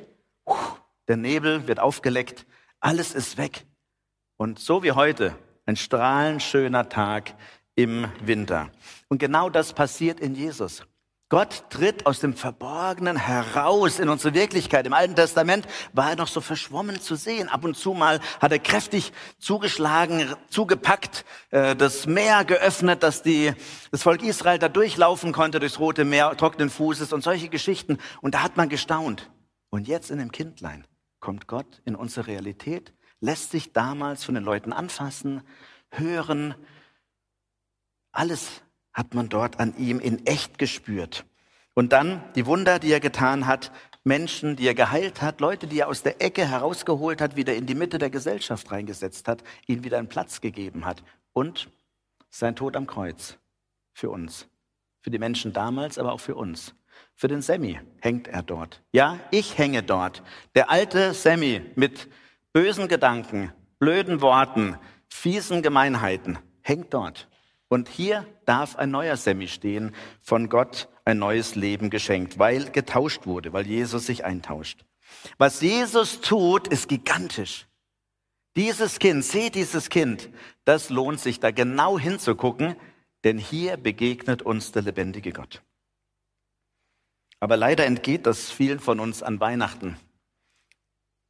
der 1.09 1.17
Nebel 1.17 1.67
wird 1.67 1.79
aufgeleckt, 1.79 2.45
alles 2.79 3.13
ist 3.13 3.37
weg. 3.37 3.65
Und 4.37 4.57
so 4.57 4.83
wie 4.83 4.93
heute, 4.93 5.35
ein 5.65 5.75
strahlend 5.75 6.41
schöner 6.41 6.87
Tag 6.87 7.35
im 7.75 8.07
Winter. 8.21 8.71
Und 9.09 9.17
genau 9.17 9.49
das 9.49 9.73
passiert 9.73 10.21
in 10.21 10.33
Jesus. 10.33 10.85
Gott 11.29 11.65
tritt 11.69 12.07
aus 12.07 12.19
dem 12.19 12.33
Verborgenen 12.33 13.15
heraus 13.15 13.99
in 13.99 14.09
unsere 14.09 14.33
Wirklichkeit. 14.33 14.87
Im 14.87 14.93
Alten 14.93 15.15
Testament 15.15 15.67
war 15.93 16.09
er 16.09 16.15
noch 16.15 16.27
so 16.27 16.41
verschwommen 16.41 16.99
zu 16.99 17.15
sehen. 17.15 17.49
Ab 17.49 17.63
und 17.63 17.77
zu 17.77 17.93
mal 17.93 18.19
hat 18.41 18.51
er 18.51 18.57
kräftig 18.57 19.13
zugeschlagen, 19.37 20.35
zugepackt, 20.49 21.25
äh, 21.51 21.75
das 21.75 22.07
Meer 22.07 22.45
geöffnet, 22.45 23.03
dass 23.03 23.21
die, 23.21 23.53
das 23.91 24.01
Volk 24.01 24.23
Israel 24.23 24.57
da 24.57 24.69
durchlaufen 24.69 25.31
konnte 25.31 25.59
durchs 25.59 25.79
Rote 25.79 26.03
Meer, 26.03 26.35
trockenen 26.35 26.71
Fußes 26.71 27.13
und 27.13 27.23
solche 27.23 27.49
Geschichten. 27.49 27.99
Und 28.21 28.33
da 28.33 28.41
hat 28.41 28.57
man 28.57 28.67
gestaunt. 28.67 29.29
Und 29.69 29.87
jetzt 29.87 30.09
in 30.09 30.17
dem 30.17 30.31
Kindlein 30.31 30.87
kommt 31.19 31.45
Gott 31.45 31.83
in 31.85 31.95
unsere 31.95 32.25
Realität, 32.25 32.91
lässt 33.19 33.51
sich 33.51 33.71
damals 33.71 34.23
von 34.23 34.33
den 34.33 34.43
Leuten 34.43 34.73
anfassen, 34.73 35.43
hören. 35.91 36.55
Alles 38.11 38.63
hat 38.99 39.13
man 39.13 39.29
dort 39.29 39.61
an 39.61 39.73
ihm 39.77 40.01
in 40.01 40.25
echt 40.25 40.59
gespürt. 40.59 41.23
Und 41.73 41.93
dann 41.93 42.21
die 42.35 42.45
Wunder, 42.45 42.79
die 42.79 42.91
er 42.91 42.99
getan 42.99 43.47
hat, 43.47 43.71
Menschen, 44.03 44.57
die 44.57 44.67
er 44.67 44.75
geheilt 44.75 45.21
hat, 45.21 45.39
Leute, 45.39 45.67
die 45.67 45.79
er 45.79 45.87
aus 45.87 46.03
der 46.03 46.21
Ecke 46.21 46.45
herausgeholt 46.45 47.21
hat, 47.21 47.37
wieder 47.37 47.55
in 47.55 47.65
die 47.65 47.75
Mitte 47.75 47.97
der 47.97 48.09
Gesellschaft 48.09 48.69
reingesetzt 48.69 49.29
hat, 49.29 49.41
ihnen 49.67 49.85
wieder 49.85 49.97
einen 49.97 50.09
Platz 50.09 50.41
gegeben 50.41 50.85
hat. 50.85 51.01
Und 51.31 51.69
sein 52.29 52.57
Tod 52.57 52.75
am 52.75 52.87
Kreuz 52.87 53.37
für 53.93 54.09
uns, 54.09 54.47
für 54.99 55.11
die 55.11 55.17
Menschen 55.17 55.53
damals, 55.53 55.97
aber 55.97 56.11
auch 56.11 56.19
für 56.19 56.35
uns. 56.35 56.75
Für 57.15 57.29
den 57.29 57.41
Sammy 57.41 57.79
hängt 58.01 58.27
er 58.27 58.43
dort. 58.43 58.81
Ja, 58.91 59.17
ich 59.31 59.57
hänge 59.57 59.81
dort. 59.81 60.23
Der 60.55 60.69
alte 60.69 61.13
Sammy 61.13 61.61
mit 61.75 62.09
bösen 62.51 62.89
Gedanken, 62.89 63.53
blöden 63.79 64.19
Worten, 64.19 64.77
fiesen 65.07 65.61
Gemeinheiten 65.61 66.37
hängt 66.61 66.93
dort. 66.93 67.28
Und 67.69 67.87
hier 67.87 68.25
darf 68.45 68.75
ein 68.75 68.91
neuer 68.91 69.15
Semi 69.15 69.47
stehen, 69.47 69.95
von 70.21 70.49
Gott 70.49 70.89
ein 71.05 71.19
neues 71.19 71.55
Leben 71.55 71.89
geschenkt, 71.89 72.39
weil 72.39 72.71
getauscht 72.71 73.25
wurde, 73.25 73.53
weil 73.53 73.67
Jesus 73.67 74.07
sich 74.07 74.25
eintauscht. 74.25 74.85
Was 75.37 75.61
Jesus 75.61 76.19
tut, 76.21 76.67
ist 76.67 76.89
gigantisch. 76.89 77.67
Dieses 78.55 78.99
Kind, 78.99 79.23
seht 79.23 79.55
dieses 79.55 79.89
Kind, 79.89 80.29
das 80.65 80.89
lohnt 80.89 81.19
sich 81.19 81.39
da 81.39 81.51
genau 81.51 81.97
hinzugucken, 81.97 82.75
denn 83.23 83.37
hier 83.37 83.77
begegnet 83.77 84.41
uns 84.41 84.71
der 84.71 84.81
lebendige 84.81 85.31
Gott. 85.31 85.61
Aber 87.39 87.55
leider 87.55 87.85
entgeht 87.85 88.25
das 88.25 88.49
vielen 88.49 88.79
von 88.79 88.99
uns 88.99 89.23
an 89.23 89.39
Weihnachten 89.39 89.97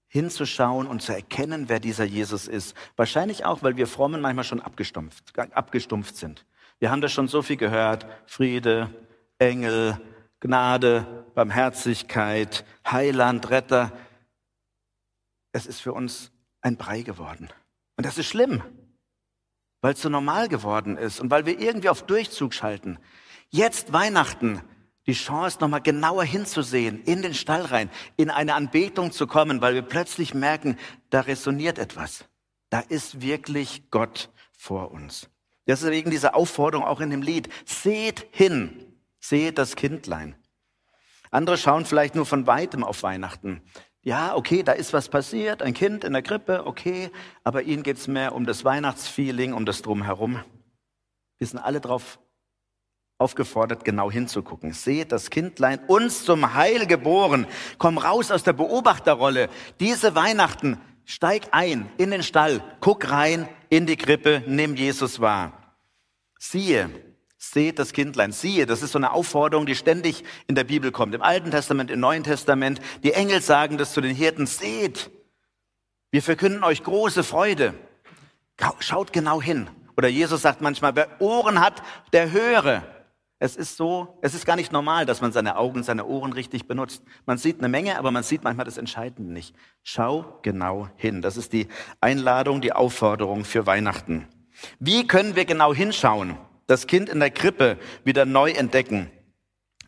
hinzuschauen 0.10 0.88
und 0.88 1.01
zu 1.01 1.13
erkennen, 1.13 1.70
wer 1.70 1.80
dieser 1.80 2.04
Jesus 2.04 2.48
ist. 2.48 2.75
Wahrscheinlich 2.98 3.46
auch, 3.46 3.63
weil 3.63 3.78
wir 3.78 3.88
Frommen 3.88 4.22
manchmal 4.22 4.44
schon 4.44 4.60
abgestumpft, 4.60 5.38
abgestumpft 5.38 6.18
sind. 6.18 6.46
Wir 6.80 6.92
haben 6.92 7.01
das 7.01 7.12
schon 7.12 7.28
so 7.28 7.42
viel 7.42 7.58
gehört. 7.58 8.08
Friede, 8.25 8.89
Engel, 9.38 10.00
Gnade, 10.39 11.25
Barmherzigkeit, 11.36 12.66
Heiland, 12.89 13.50
Retter. 13.50 13.92
Es 15.51 15.66
ist 15.66 15.80
für 15.80 15.94
uns 15.94 16.32
ein 16.62 16.75
Brei 16.75 17.01
geworden. 17.01 17.50
Und 17.96 18.06
das 18.06 18.18
ist 18.18 18.28
schlimm, 18.28 18.63
weil 19.82 19.94
es 19.94 20.01
so 20.01 20.10
normal 20.10 20.48
geworden 20.48 20.98
ist 20.98 21.20
und 21.20 21.30
weil 21.30 21.46
wir 21.46 21.60
irgendwie 21.60 21.89
auf 21.89 22.04
Durchzug 22.04 22.54
schalten. 22.54 22.98
Jetzt 23.50 23.94
Weihnachten, 23.94 24.62
die 25.10 25.16
Chance, 25.16 25.58
nochmal 25.60 25.82
genauer 25.82 26.24
hinzusehen, 26.24 27.04
in 27.04 27.24
den 27.24 27.34
Stall 27.34 27.63
rein, 27.66 27.89
in 28.16 28.30
eine 28.30 28.54
Anbetung 28.54 29.12
zu 29.12 29.25
kommen, 29.25 29.60
weil 29.60 29.74
wir 29.74 29.82
plötzlich 29.82 30.36
merken, 30.36 30.78
da 31.10 31.22
resoniert 31.22 31.80
etwas. 31.80 32.25
Da 32.70 32.80
ist 32.80 33.20
wirklich 33.22 33.89
Gott 33.89 34.30
vor 34.56 34.92
uns. 34.92 35.28
Deswegen 35.66 36.12
diese 36.12 36.36
Aufforderung 36.36 36.86
auch 36.86 37.01
in 37.01 37.10
dem 37.10 37.24
Lied. 37.24 37.50
Seht 37.66 38.28
hin, 38.30 38.86
seht 39.20 39.58
das 39.58 39.75
Kindlein. 39.75 40.36
Andere 41.32 41.58
schauen 41.58 41.86
vielleicht 41.86 42.13
nur 42.13 42.28
von 42.28 42.46
weitem 42.46 42.84
auf 42.84 43.01
Weihnachten. 43.01 43.63
Ja, 44.04 44.36
okay, 44.36 44.62
da 44.62 44.74
ist 44.74 44.94
was 44.94 45.10
passiert, 45.10 45.63
ein 45.63 45.74
Kind 45.74 46.04
in 46.04 46.13
der 46.13 46.22
Krippe, 46.22 46.68
okay, 46.68 47.10
aber 47.44 47.63
ihnen 47.63 47.82
geht's 47.82 48.08
mehr 48.08 48.36
um 48.36 48.46
das 48.46 48.63
Weihnachtsfeeling, 48.63 49.54
um 49.54 49.66
das 49.66 49.82
Drumherum. 49.82 50.44
Wir 51.39 51.48
sind 51.48 51.60
alle 51.60 51.82
drauf 51.82 52.20
aufgefordert, 53.20 53.84
genau 53.84 54.10
hinzugucken. 54.10 54.72
Seht 54.72 55.12
das 55.12 55.30
Kindlein 55.30 55.80
uns 55.88 56.24
zum 56.24 56.54
Heil 56.54 56.88
geboren. 56.88 57.46
Komm 57.78 57.98
raus 57.98 58.32
aus 58.32 58.44
der 58.44 58.54
Beobachterrolle. 58.54 59.50
Diese 59.82 60.16
Weihnachten, 60.16 60.80
steig 61.04 61.50
ein 61.52 61.92
in 61.98 62.12
den 62.12 62.24
Stall, 62.24 62.64
guck 62.80 63.12
rein 63.12 63.50
in 63.70 63.86
die 63.86 63.98
Krippe, 63.98 64.42
nimm 64.48 64.76
Jesus 64.76 65.20
wahr. 65.20 65.76
Siehe, 66.40 66.90
seht 67.38 67.78
das 67.78 67.92
Kindlein. 67.92 68.32
Siehe, 68.32 68.66
das 68.66 68.82
ist 68.82 68.94
so 68.94 69.00
eine 69.00 69.12
Aufforderung, 69.12 69.66
die 69.66 69.76
ständig 69.76 70.24
in 70.48 70.56
der 70.56 70.64
Bibel 70.64 70.94
kommt. 70.94 71.14
Im 71.14 71.22
Alten 71.22 71.52
Testament, 71.52 71.92
im 71.92 72.00
Neuen 72.00 72.24
Testament. 72.24 72.80
Die 73.04 73.12
Engel 73.12 73.42
sagen 73.42 73.78
das 73.78 73.92
zu 73.92 74.00
den 74.00 74.16
Hirten. 74.16 74.48
Seht, 74.48 75.12
wir 76.10 76.24
verkünden 76.24 76.64
euch 76.64 76.84
große 76.84 77.26
Freude. 77.26 77.74
Schaut 78.80 79.12
genau 79.12 79.42
hin. 79.42 79.70
Oder 79.98 80.08
Jesus 80.08 80.42
sagt 80.42 80.62
manchmal, 80.62 80.96
wer 80.96 81.20
Ohren 81.20 81.60
hat, 81.60 81.84
der 82.14 82.32
höre. 82.32 82.84
Es 83.41 83.55
ist 83.55 83.77
so, 83.77 84.19
es 84.22 84.34
ist 84.34 84.46
gar 84.46 84.58
nicht 84.58 84.74
normal, 84.74 85.05
dass 85.05 85.22
man 85.22 85.31
seine 85.31 85.55
Augen, 85.55 85.81
seine 85.84 86.05
Ohren 86.05 86.34
richtig 86.34 86.67
benutzt. 86.67 87.03
Man 87.25 87.38
sieht 87.38 87.60
eine 87.60 87.69
Menge, 87.69 87.98
aber 87.98 88.12
man 88.12 88.24
sieht 88.24 88.43
manchmal 88.43 88.65
das 88.65 88.77
Entscheidende 88.77 89.31
nicht. 89.31 89.55
Schau 89.81 90.39
genau 90.41 90.89
hin. 90.98 91.22
Das 91.22 91.38
ist 91.38 91.53
die 91.53 91.69
Einladung, 92.01 92.60
die 92.60 92.74
Aufforderung 92.74 93.46
für 93.46 93.65
Weihnachten. 93.65 94.27
Wie 94.79 95.08
können 95.08 95.38
wir 95.38 95.46
genau 95.46 95.74
hinschauen? 95.74 96.38
Das 96.67 96.86
Kind 96.86 97.08
in 97.08 97.22
der 97.22 97.31
Krippe 97.31 97.77
wieder 98.03 98.25
neu 98.25 98.51
entdecken. 98.51 99.10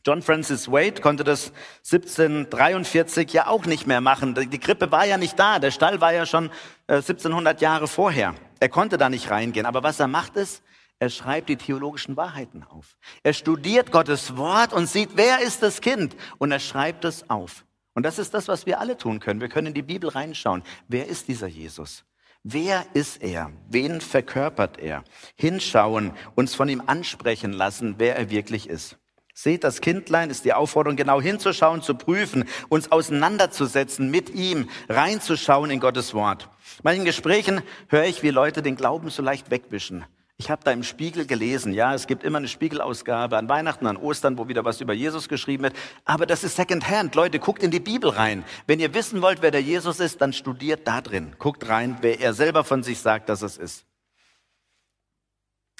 John 0.05 0.21
Francis 0.21 0.71
Wade 0.71 1.01
konnte 1.01 1.23
das 1.25 1.51
1743 1.83 3.33
ja 3.33 3.47
auch 3.47 3.65
nicht 3.65 3.85
mehr 3.85 4.01
machen. 4.01 4.33
Die 4.33 4.59
Krippe 4.59 4.91
war 4.91 5.05
ja 5.05 5.17
nicht 5.17 5.37
da. 5.37 5.59
Der 5.59 5.71
Stall 5.71 5.99
war 5.99 6.13
ja 6.13 6.25
schon 6.25 6.49
1700 6.87 7.59
äh, 7.59 7.63
Jahre 7.63 7.87
vorher. 7.87 8.33
Er 8.61 8.69
konnte 8.69 8.97
da 8.97 9.09
nicht 9.09 9.29
reingehen. 9.29 9.65
Aber 9.65 9.83
was 9.83 9.99
er 9.99 10.07
macht 10.07 10.37
ist, 10.37 10.63
er 11.01 11.09
schreibt 11.09 11.49
die 11.49 11.55
theologischen 11.55 12.15
Wahrheiten 12.15 12.63
auf. 12.63 12.95
Er 13.23 13.33
studiert 13.33 13.91
Gottes 13.91 14.37
Wort 14.37 14.71
und 14.71 14.87
sieht, 14.87 15.09
wer 15.15 15.39
ist 15.41 15.63
das 15.63 15.81
Kind? 15.81 16.15
Und 16.37 16.51
er 16.51 16.59
schreibt 16.59 17.05
es 17.05 17.27
auf. 17.27 17.65
Und 17.95 18.03
das 18.03 18.19
ist 18.19 18.35
das, 18.35 18.47
was 18.47 18.67
wir 18.67 18.79
alle 18.79 18.95
tun 18.95 19.19
können. 19.19 19.41
Wir 19.41 19.49
können 19.49 19.65
in 19.65 19.73
die 19.73 19.81
Bibel 19.81 20.11
reinschauen. 20.11 20.61
Wer 20.87 21.07
ist 21.07 21.27
dieser 21.27 21.47
Jesus? 21.47 22.05
Wer 22.43 22.85
ist 22.93 23.23
er? 23.23 23.51
Wen 23.67 23.99
verkörpert 23.99 24.77
er? 24.77 25.03
Hinschauen, 25.37 26.11
uns 26.35 26.53
von 26.53 26.69
ihm 26.69 26.83
ansprechen 26.85 27.51
lassen, 27.51 27.95
wer 27.97 28.15
er 28.15 28.29
wirklich 28.29 28.69
ist. 28.69 28.99
Seht, 29.33 29.63
das 29.63 29.81
Kindlein 29.81 30.29
ist 30.29 30.45
die 30.45 30.53
Aufforderung, 30.53 30.97
genau 30.97 31.19
hinzuschauen, 31.19 31.81
zu 31.81 31.95
prüfen, 31.95 32.45
uns 32.69 32.91
auseinanderzusetzen 32.91 34.11
mit 34.11 34.29
ihm, 34.29 34.69
reinzuschauen 34.87 35.71
in 35.71 35.79
Gottes 35.79 36.13
Wort. 36.13 36.47
Manchen 36.83 37.05
Gesprächen 37.05 37.63
höre 37.87 38.05
ich, 38.05 38.21
wie 38.21 38.29
Leute 38.29 38.61
den 38.61 38.75
Glauben 38.75 39.09
so 39.09 39.23
leicht 39.23 39.49
wegwischen. 39.49 40.05
Ich 40.41 40.49
habe 40.49 40.63
da 40.63 40.71
im 40.71 40.81
Spiegel 40.81 41.27
gelesen, 41.27 41.71
ja, 41.71 41.93
es 41.93 42.07
gibt 42.07 42.23
immer 42.23 42.39
eine 42.39 42.47
Spiegelausgabe 42.47 43.37
an 43.37 43.47
Weihnachten, 43.47 43.85
an 43.85 43.95
Ostern, 43.95 44.39
wo 44.39 44.47
wieder 44.47 44.65
was 44.65 44.81
über 44.81 44.91
Jesus 44.91 45.29
geschrieben 45.29 45.61
wird. 45.61 45.75
Aber 46.03 46.25
das 46.25 46.43
ist 46.43 46.55
Secondhand. 46.55 47.13
Leute, 47.13 47.37
guckt 47.37 47.61
in 47.61 47.69
die 47.69 47.79
Bibel 47.79 48.09
rein. 48.09 48.43
Wenn 48.65 48.79
ihr 48.79 48.95
wissen 48.95 49.21
wollt, 49.21 49.43
wer 49.43 49.51
der 49.51 49.61
Jesus 49.61 49.99
ist, 49.99 50.19
dann 50.19 50.33
studiert 50.33 50.87
da 50.87 51.01
drin. 51.01 51.35
Guckt 51.37 51.69
rein, 51.69 51.99
wer 52.01 52.19
er 52.19 52.33
selber 52.33 52.63
von 52.63 52.81
sich 52.81 53.01
sagt, 53.01 53.29
dass 53.29 53.43
es 53.43 53.57
ist. 53.57 53.85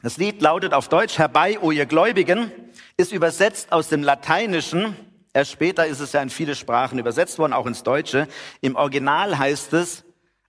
Das 0.03 0.17
Lied 0.17 0.43
lautet 0.43 0.75
auf 0.75 0.89
Deutsch, 0.89 1.17
Herbei, 1.17 1.59
o 1.59 1.71
ihr 1.71 1.87
Gläubigen, 1.87 2.51
ist 2.97 3.11
übersetzt 3.11 3.71
aus 3.71 3.89
dem 3.89 4.03
Lateinischen. 4.03 4.95
Erst 5.33 5.53
später 5.53 5.87
ist 5.87 6.01
es 6.01 6.11
ja 6.11 6.21
in 6.21 6.29
viele 6.29 6.53
Sprachen 6.53 6.99
übersetzt 6.99 7.39
worden, 7.39 7.53
auch 7.53 7.65
ins 7.65 7.81
Deutsche. 7.81 8.27
Im 8.61 8.75
Original 8.75 9.39
heißt 9.39 9.73
es 9.73 10.03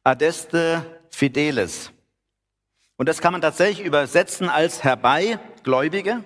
Adeste 0.04 1.00
Fideles. 1.09 1.92
Und 3.02 3.09
das 3.09 3.21
kann 3.21 3.32
man 3.32 3.42
tatsächlich 3.42 3.85
übersetzen 3.85 4.49
als 4.49 4.85
herbei, 4.85 5.40
Gläubige. 5.64 6.23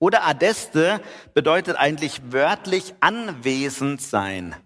Oder 0.00 0.26
Adeste 0.26 1.00
bedeutet 1.32 1.76
eigentlich 1.76 2.32
wörtlich 2.32 2.92
anwesend 2.98 4.02
sein, 4.02 4.56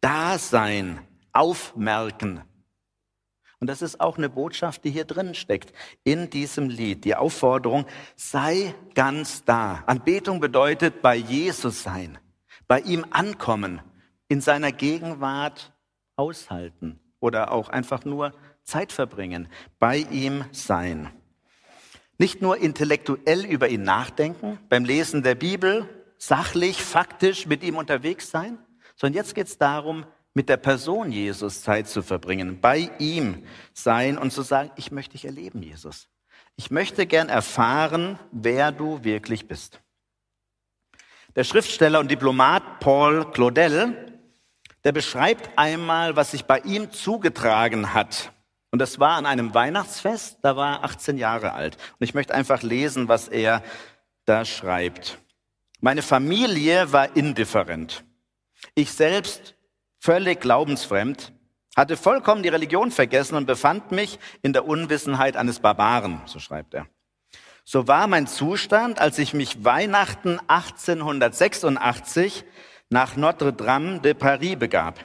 da 0.00 0.38
sein, 0.38 0.98
aufmerken. 1.32 2.42
Und 3.60 3.68
das 3.68 3.80
ist 3.80 4.00
auch 4.00 4.18
eine 4.18 4.28
Botschaft, 4.28 4.82
die 4.82 4.90
hier 4.90 5.04
drin 5.04 5.36
steckt, 5.36 5.72
in 6.02 6.30
diesem 6.30 6.68
Lied. 6.68 7.04
Die 7.04 7.14
Aufforderung, 7.14 7.86
sei 8.16 8.74
ganz 8.96 9.44
da. 9.44 9.84
Anbetung 9.86 10.40
bedeutet 10.40 11.00
bei 11.00 11.14
Jesus 11.14 11.84
sein, 11.84 12.18
bei 12.66 12.80
ihm 12.80 13.06
ankommen, 13.10 13.82
in 14.26 14.40
seiner 14.40 14.72
Gegenwart 14.72 15.72
aushalten 16.16 16.98
oder 17.20 17.52
auch 17.52 17.68
einfach 17.68 18.04
nur 18.04 18.32
Zeit 18.68 18.92
verbringen, 18.92 19.48
bei 19.78 19.98
ihm 19.98 20.44
sein. 20.52 21.10
Nicht 22.18 22.42
nur 22.42 22.58
intellektuell 22.58 23.44
über 23.44 23.68
ihn 23.68 23.82
nachdenken, 23.82 24.58
beim 24.68 24.84
Lesen 24.84 25.22
der 25.22 25.34
Bibel 25.34 25.88
sachlich, 26.18 26.82
faktisch 26.82 27.46
mit 27.46 27.62
ihm 27.62 27.76
unterwegs 27.76 28.30
sein, 28.30 28.58
sondern 28.96 29.16
jetzt 29.16 29.34
geht 29.34 29.46
es 29.46 29.56
darum, 29.58 30.04
mit 30.34 30.48
der 30.48 30.56
Person 30.56 31.10
Jesus 31.10 31.62
Zeit 31.62 31.88
zu 31.88 32.02
verbringen, 32.02 32.60
bei 32.60 32.90
ihm 32.98 33.44
sein 33.72 34.18
und 34.18 34.32
zu 34.32 34.42
sagen, 34.42 34.70
ich 34.76 34.90
möchte 34.90 35.12
dich 35.12 35.24
erleben, 35.24 35.62
Jesus. 35.62 36.08
Ich 36.56 36.70
möchte 36.70 37.06
gern 37.06 37.28
erfahren, 37.28 38.18
wer 38.32 38.72
du 38.72 39.02
wirklich 39.04 39.48
bist. 39.48 39.80
Der 41.36 41.44
Schriftsteller 41.44 42.00
und 42.00 42.10
Diplomat 42.10 42.80
Paul 42.80 43.30
Claudel, 43.30 44.20
der 44.84 44.92
beschreibt 44.92 45.50
einmal, 45.56 46.16
was 46.16 46.32
sich 46.32 46.44
bei 46.44 46.58
ihm 46.60 46.90
zugetragen 46.90 47.94
hat. 47.94 48.32
Und 48.70 48.80
das 48.80 49.00
war 49.00 49.16
an 49.16 49.26
einem 49.26 49.54
Weihnachtsfest, 49.54 50.38
da 50.42 50.56
war 50.56 50.78
er 50.78 50.84
18 50.84 51.16
Jahre 51.16 51.52
alt. 51.52 51.76
Und 51.98 52.04
ich 52.04 52.14
möchte 52.14 52.34
einfach 52.34 52.62
lesen, 52.62 53.08
was 53.08 53.28
er 53.28 53.62
da 54.24 54.44
schreibt. 54.44 55.18
Meine 55.80 56.02
Familie 56.02 56.92
war 56.92 57.16
indifferent. 57.16 58.04
Ich 58.74 58.92
selbst 58.92 59.54
völlig 59.98 60.40
glaubensfremd, 60.40 61.32
hatte 61.76 61.96
vollkommen 61.96 62.42
die 62.42 62.48
Religion 62.48 62.90
vergessen 62.90 63.36
und 63.36 63.46
befand 63.46 63.92
mich 63.92 64.18
in 64.42 64.52
der 64.52 64.66
Unwissenheit 64.66 65.36
eines 65.36 65.60
Barbaren, 65.60 66.20
so 66.26 66.40
schreibt 66.40 66.74
er. 66.74 66.88
So 67.64 67.86
war 67.86 68.08
mein 68.08 68.26
Zustand, 68.26 69.00
als 69.00 69.18
ich 69.18 69.32
mich 69.34 69.64
Weihnachten 69.64 70.40
1886 70.48 72.44
nach 72.90 73.14
Notre 73.16 73.52
Dame 73.52 74.00
de 74.00 74.14
Paris 74.14 74.58
begab. 74.58 74.98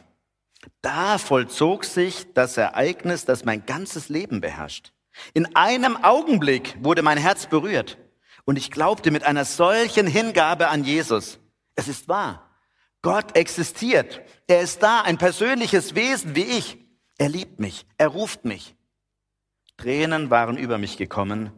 Da 0.82 1.18
vollzog 1.18 1.86
sich 1.86 2.34
das 2.34 2.58
Ereignis, 2.58 3.26
das 3.26 3.46
mein 3.46 3.66
ganzes 3.66 4.10
Leben 4.10 4.42
beherrscht. 4.42 4.94
In 5.34 5.56
einem 5.56 5.98
Augenblick 6.04 6.78
wurde 6.84 7.02
mein 7.02 7.18
Herz 7.18 7.46
berührt 7.48 7.98
und 8.46 8.58
ich 8.58 8.72
glaubte 8.72 9.12
mit 9.12 9.24
einer 9.24 9.46
solchen 9.46 10.08
Hingabe 10.08 10.70
an 10.70 10.84
Jesus. 10.84 11.40
Es 11.76 11.88
ist 11.88 12.08
wahr. 12.08 12.50
Gott 13.02 13.36
existiert. 13.36 14.22
Er 14.48 14.62
ist 14.62 14.82
da, 14.82 15.02
ein 15.02 15.18
persönliches 15.18 15.96
Wesen 15.96 16.36
wie 16.36 16.44
ich. 16.44 16.78
Er 17.18 17.30
liebt 17.30 17.60
mich. 17.60 17.86
Er 17.98 18.08
ruft 18.08 18.46
mich. 18.46 18.76
Tränen 19.78 20.30
waren 20.30 20.58
über 20.58 20.78
mich 20.78 20.98
gekommen 20.98 21.52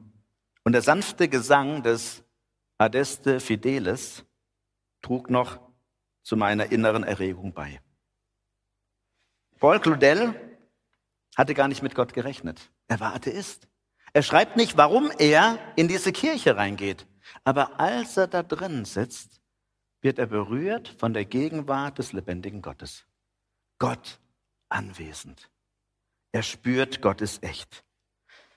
und 0.64 0.74
der 0.74 0.82
sanfte 0.82 1.28
Gesang 1.28 1.84
des 1.84 2.24
Adeste 2.78 3.40
Fidelis 3.40 4.26
trug 5.02 5.30
noch 5.30 5.60
zu 6.24 6.36
meiner 6.36 6.72
inneren 6.72 7.04
Erregung 7.04 7.54
bei. 7.54 7.80
Paul 9.66 9.80
Claudel 9.80 10.36
hatte 11.36 11.56
gar 11.56 11.68
nicht 11.68 11.82
mit 11.82 11.96
Gott 11.96 12.14
gerechnet. 12.14 12.70
Er 12.88 13.00
war 13.00 13.16
Atheist. 13.16 13.68
Er 14.14 14.22
schreibt 14.22 14.58
nicht, 14.58 14.78
warum 14.78 15.10
er 15.18 15.58
in 15.76 15.88
diese 15.88 16.12
Kirche 16.12 16.56
reingeht. 16.56 17.08
Aber 17.44 17.80
als 17.80 18.16
er 18.16 18.28
da 18.28 18.44
drin 18.44 18.86
sitzt, 18.86 19.42
wird 20.02 20.20
er 20.20 20.28
berührt 20.28 20.90
von 21.00 21.16
der 21.16 21.26
Gegenwart 21.26 21.98
des 21.98 22.14
lebendigen 22.14 22.62
Gottes. 22.62 23.08
Gott 23.80 24.20
anwesend. 24.70 25.50
Er 26.32 26.44
spürt, 26.44 27.02
Gott 27.02 27.22
ist 27.22 27.42
echt. 27.42 27.84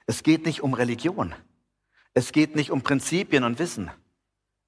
Es 0.04 0.22
geht 0.22 0.44
nicht 0.44 0.62
um 0.62 0.74
Religion. 0.74 1.34
Es 2.12 2.32
geht 2.32 2.54
nicht 2.54 2.70
um 2.70 2.82
Prinzipien 2.82 3.44
und 3.44 3.58
Wissen. 3.58 3.90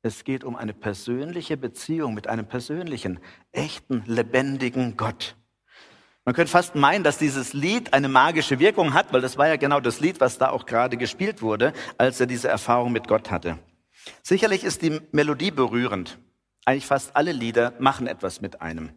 Es 0.01 0.25
geht 0.25 0.45
um 0.45 0.57
eine 0.57 0.73
persönliche 0.73 1.59
Beziehung 1.59 2.15
mit 2.15 2.29
einem 2.29 2.47
persönlichen, 2.47 3.21
echten, 3.53 4.05
lebendigen 4.07 4.97
Gott. 4.97 5.37
Man 6.25 6.35
könnte 6.35 6.53
fast 6.53 6.75
meinen, 6.75 7.03
dass 7.03 7.19
dieses 7.19 7.55
Lied 7.55 7.95
eine 7.95 8.09
magische 8.09 8.59
Wirkung 8.59 8.93
hat, 8.93 9.13
weil 9.13 9.23
das 9.23 9.39
war 9.39 9.49
ja 9.49 9.57
genau 9.57 9.81
das 9.81 10.01
Lied, 10.01 10.21
was 10.21 10.39
da 10.39 10.51
auch 10.51 10.67
gerade 10.67 10.97
gespielt 10.97 11.41
wurde, 11.41 11.73
als 11.97 12.21
er 12.21 12.27
diese 12.27 12.49
Erfahrung 12.49 12.93
mit 12.93 13.09
Gott 13.09 13.31
hatte. 13.31 13.59
Sicherlich 14.23 14.65
ist 14.65 14.83
die 14.83 15.01
Melodie 15.13 15.51
berührend. 15.51 16.19
Eigentlich 16.65 16.87
fast 16.87 17.17
alle 17.17 17.33
Lieder 17.33 17.73
machen 17.79 18.07
etwas 18.07 18.41
mit 18.41 18.61
einem. 18.61 18.91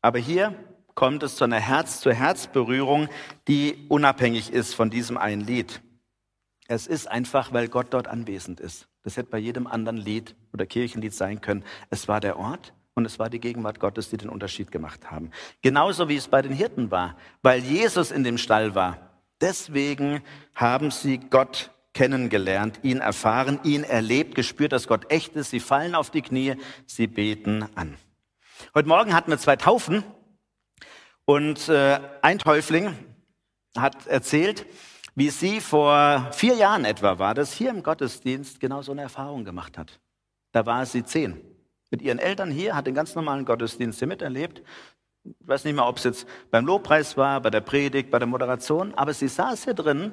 Aber 0.00 0.18
hier 0.18 0.54
kommt 0.94 1.22
es 1.22 1.36
zu 1.36 1.44
einer 1.44 1.60
Herz-zu-Herz-Berührung, 1.60 3.08
die 3.46 3.86
unabhängig 3.88 4.52
ist 4.52 4.74
von 4.74 4.90
diesem 4.90 5.18
einen 5.18 5.42
Lied. 5.42 5.82
Es 6.66 6.86
ist 6.86 7.08
einfach, 7.08 7.52
weil 7.52 7.68
Gott 7.68 7.88
dort 7.90 8.08
anwesend 8.08 8.60
ist. 8.60 8.88
Das 9.02 9.16
hätte 9.16 9.30
bei 9.30 9.38
jedem 9.38 9.66
anderen 9.66 9.98
Lied 9.98 10.36
oder 10.52 10.66
Kirchenlied 10.66 11.14
sein 11.14 11.40
können. 11.40 11.64
Es 11.90 12.08
war 12.08 12.20
der 12.20 12.38
Ort 12.38 12.74
und 13.00 13.06
es 13.06 13.18
war 13.18 13.30
die 13.30 13.40
Gegenwart 13.40 13.80
Gottes, 13.80 14.10
die 14.10 14.18
den 14.18 14.28
Unterschied 14.28 14.70
gemacht 14.70 15.10
haben. 15.10 15.30
Genauso 15.62 16.08
wie 16.08 16.16
es 16.16 16.28
bei 16.28 16.42
den 16.42 16.52
Hirten 16.52 16.90
war, 16.90 17.16
weil 17.42 17.60
Jesus 17.60 18.10
in 18.10 18.24
dem 18.24 18.36
Stall 18.36 18.74
war. 18.74 19.10
Deswegen 19.40 20.22
haben 20.54 20.90
sie 20.90 21.18
Gott 21.18 21.70
kennengelernt, 21.94 22.80
ihn 22.82 22.98
erfahren, 22.98 23.58
ihn 23.64 23.84
erlebt, 23.84 24.34
gespürt, 24.34 24.72
dass 24.72 24.86
Gott 24.86 25.10
echt 25.10 25.34
ist. 25.34 25.50
Sie 25.50 25.60
fallen 25.60 25.94
auf 25.94 26.10
die 26.10 26.20
Knie, 26.20 26.56
sie 26.86 27.06
beten 27.06 27.64
an. 27.74 27.96
Heute 28.74 28.88
Morgen 28.88 29.14
hatten 29.14 29.30
wir 29.30 29.38
zwei 29.38 29.56
Taufen 29.56 30.04
und 31.24 31.68
äh, 31.70 31.98
ein 32.20 32.38
Täufling 32.38 32.94
hat 33.76 34.06
erzählt, 34.08 34.66
wie 35.14 35.30
sie 35.30 35.60
vor 35.60 36.30
vier 36.32 36.54
Jahren 36.54 36.84
etwa 36.84 37.18
war, 37.18 37.34
das 37.34 37.54
hier 37.54 37.70
im 37.70 37.82
Gottesdienst 37.82 38.60
genau 38.60 38.82
so 38.82 38.92
eine 38.92 39.02
Erfahrung 39.02 39.44
gemacht 39.44 39.78
hat. 39.78 39.98
Da 40.52 40.66
war 40.66 40.84
sie 40.84 41.02
zehn. 41.02 41.49
Mit 41.90 42.02
ihren 42.02 42.18
Eltern 42.18 42.50
hier, 42.50 42.76
hat 42.76 42.86
den 42.86 42.94
ganz 42.94 43.14
normalen 43.14 43.44
Gottesdienst 43.44 43.98
hier 43.98 44.08
miterlebt. 44.08 44.62
Ich 45.24 45.48
weiß 45.48 45.64
nicht 45.64 45.74
mehr, 45.74 45.86
ob 45.86 45.98
es 45.98 46.04
jetzt 46.04 46.26
beim 46.50 46.64
Lobpreis 46.64 47.16
war, 47.16 47.40
bei 47.40 47.50
der 47.50 47.60
Predigt, 47.60 48.10
bei 48.10 48.18
der 48.18 48.28
Moderation, 48.28 48.94
aber 48.94 49.12
sie 49.12 49.28
saß 49.28 49.64
hier 49.64 49.74
drin 49.74 50.12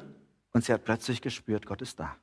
und 0.54 0.66
sie 0.66 0.74
hat 0.74 0.84
plötzlich 0.84 1.22
gespürt, 1.22 1.66
Gott 1.66 1.82
ist 1.82 2.00
da. 2.00 2.16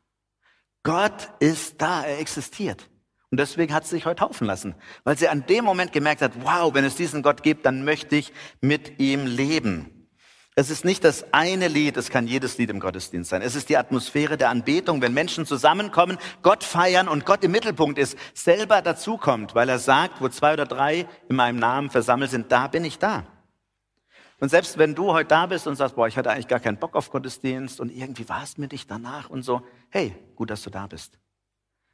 Gott 0.82 1.30
ist 1.40 1.80
da, 1.80 2.02
er 2.04 2.18
existiert. 2.18 2.90
Und 3.30 3.40
deswegen 3.40 3.72
hat 3.72 3.84
sie 3.84 3.96
sich 3.96 4.06
heute 4.06 4.20
taufen 4.20 4.46
lassen, 4.46 4.74
weil 5.02 5.16
sie 5.16 5.28
an 5.28 5.46
dem 5.46 5.64
Moment 5.64 5.92
gemerkt 5.92 6.20
hat, 6.20 6.32
wow, 6.44 6.72
wenn 6.74 6.84
es 6.84 6.94
diesen 6.94 7.22
Gott 7.22 7.42
gibt, 7.42 7.64
dann 7.64 7.84
möchte 7.84 8.16
ich 8.16 8.32
mit 8.60 9.00
ihm 9.00 9.26
leben. 9.26 9.93
Es 10.56 10.70
ist 10.70 10.84
nicht 10.84 11.02
das 11.02 11.32
eine 11.32 11.66
Lied, 11.66 11.96
es 11.96 12.10
kann 12.10 12.28
jedes 12.28 12.58
Lied 12.58 12.70
im 12.70 12.78
Gottesdienst 12.78 13.30
sein. 13.30 13.42
Es 13.42 13.56
ist 13.56 13.68
die 13.68 13.76
Atmosphäre 13.76 14.36
der 14.36 14.50
Anbetung, 14.50 15.02
wenn 15.02 15.12
Menschen 15.12 15.46
zusammenkommen, 15.46 16.16
Gott 16.42 16.62
feiern 16.62 17.08
und 17.08 17.26
Gott 17.26 17.42
im 17.42 17.50
Mittelpunkt 17.50 17.98
ist, 17.98 18.16
selber 18.34 18.80
dazukommt, 18.80 19.56
weil 19.56 19.68
er 19.68 19.80
sagt, 19.80 20.20
wo 20.20 20.28
zwei 20.28 20.52
oder 20.52 20.66
drei 20.66 21.08
in 21.28 21.34
meinem 21.34 21.58
Namen 21.58 21.90
versammelt 21.90 22.30
sind, 22.30 22.52
da 22.52 22.68
bin 22.68 22.84
ich 22.84 23.00
da. 23.00 23.26
Und 24.38 24.48
selbst 24.48 24.78
wenn 24.78 24.94
du 24.94 25.12
heute 25.12 25.28
da 25.28 25.46
bist 25.46 25.66
und 25.66 25.74
sagst, 25.74 25.96
boah, 25.96 26.06
ich 26.06 26.16
hatte 26.16 26.30
eigentlich 26.30 26.48
gar 26.48 26.60
keinen 26.60 26.76
Bock 26.76 26.94
auf 26.94 27.10
Gottesdienst 27.10 27.80
und 27.80 27.90
irgendwie 27.90 28.28
war 28.28 28.44
es 28.44 28.56
mir 28.56 28.68
nicht 28.68 28.88
danach 28.88 29.30
und 29.30 29.42
so, 29.42 29.62
hey, 29.90 30.14
gut, 30.36 30.50
dass 30.50 30.62
du 30.62 30.70
da 30.70 30.86
bist. 30.86 31.18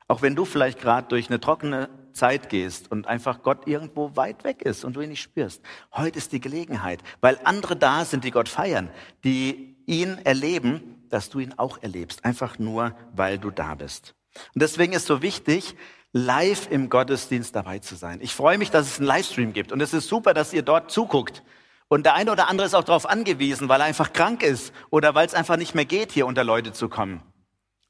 Auch 0.06 0.20
wenn 0.20 0.34
du 0.34 0.44
vielleicht 0.44 0.80
gerade 0.80 1.08
durch 1.08 1.28
eine 1.28 1.40
trockene 1.40 1.88
Zeit 2.12 2.48
gehst 2.48 2.90
und 2.90 3.06
einfach 3.06 3.42
Gott 3.42 3.66
irgendwo 3.66 4.16
weit 4.16 4.44
weg 4.44 4.62
ist 4.62 4.84
und 4.84 4.94
du 4.96 5.00
ihn 5.00 5.10
nicht 5.10 5.22
spürst. 5.22 5.62
Heute 5.92 6.18
ist 6.18 6.32
die 6.32 6.40
Gelegenheit, 6.40 7.00
weil 7.20 7.38
andere 7.44 7.76
da 7.76 8.04
sind, 8.04 8.24
die 8.24 8.30
Gott 8.30 8.48
feiern, 8.48 8.90
die 9.24 9.76
ihn 9.86 10.18
erleben, 10.24 11.04
dass 11.08 11.30
du 11.30 11.40
ihn 11.40 11.54
auch 11.56 11.82
erlebst. 11.82 12.24
Einfach 12.24 12.58
nur, 12.58 12.94
weil 13.14 13.38
du 13.38 13.50
da 13.50 13.74
bist. 13.74 14.14
Und 14.54 14.62
deswegen 14.62 14.92
ist 14.92 15.06
so 15.06 15.22
wichtig, 15.22 15.76
live 16.12 16.70
im 16.70 16.88
Gottesdienst 16.88 17.54
dabei 17.54 17.78
zu 17.78 17.94
sein. 17.94 18.20
Ich 18.22 18.34
freue 18.34 18.58
mich, 18.58 18.70
dass 18.70 18.86
es 18.86 18.98
einen 18.98 19.06
Livestream 19.06 19.52
gibt 19.52 19.72
und 19.72 19.80
es 19.80 19.92
ist 19.92 20.08
super, 20.08 20.34
dass 20.34 20.52
ihr 20.52 20.62
dort 20.62 20.90
zuguckt. 20.90 21.42
Und 21.88 22.06
der 22.06 22.14
eine 22.14 22.30
oder 22.30 22.48
andere 22.48 22.66
ist 22.66 22.74
auch 22.74 22.84
darauf 22.84 23.08
angewiesen, 23.08 23.68
weil 23.68 23.80
er 23.80 23.86
einfach 23.86 24.12
krank 24.12 24.42
ist 24.42 24.72
oder 24.90 25.14
weil 25.14 25.26
es 25.26 25.34
einfach 25.34 25.56
nicht 25.56 25.74
mehr 25.74 25.84
geht, 25.84 26.12
hier 26.12 26.26
unter 26.26 26.44
Leute 26.44 26.72
zu 26.72 26.88
kommen. 26.88 27.20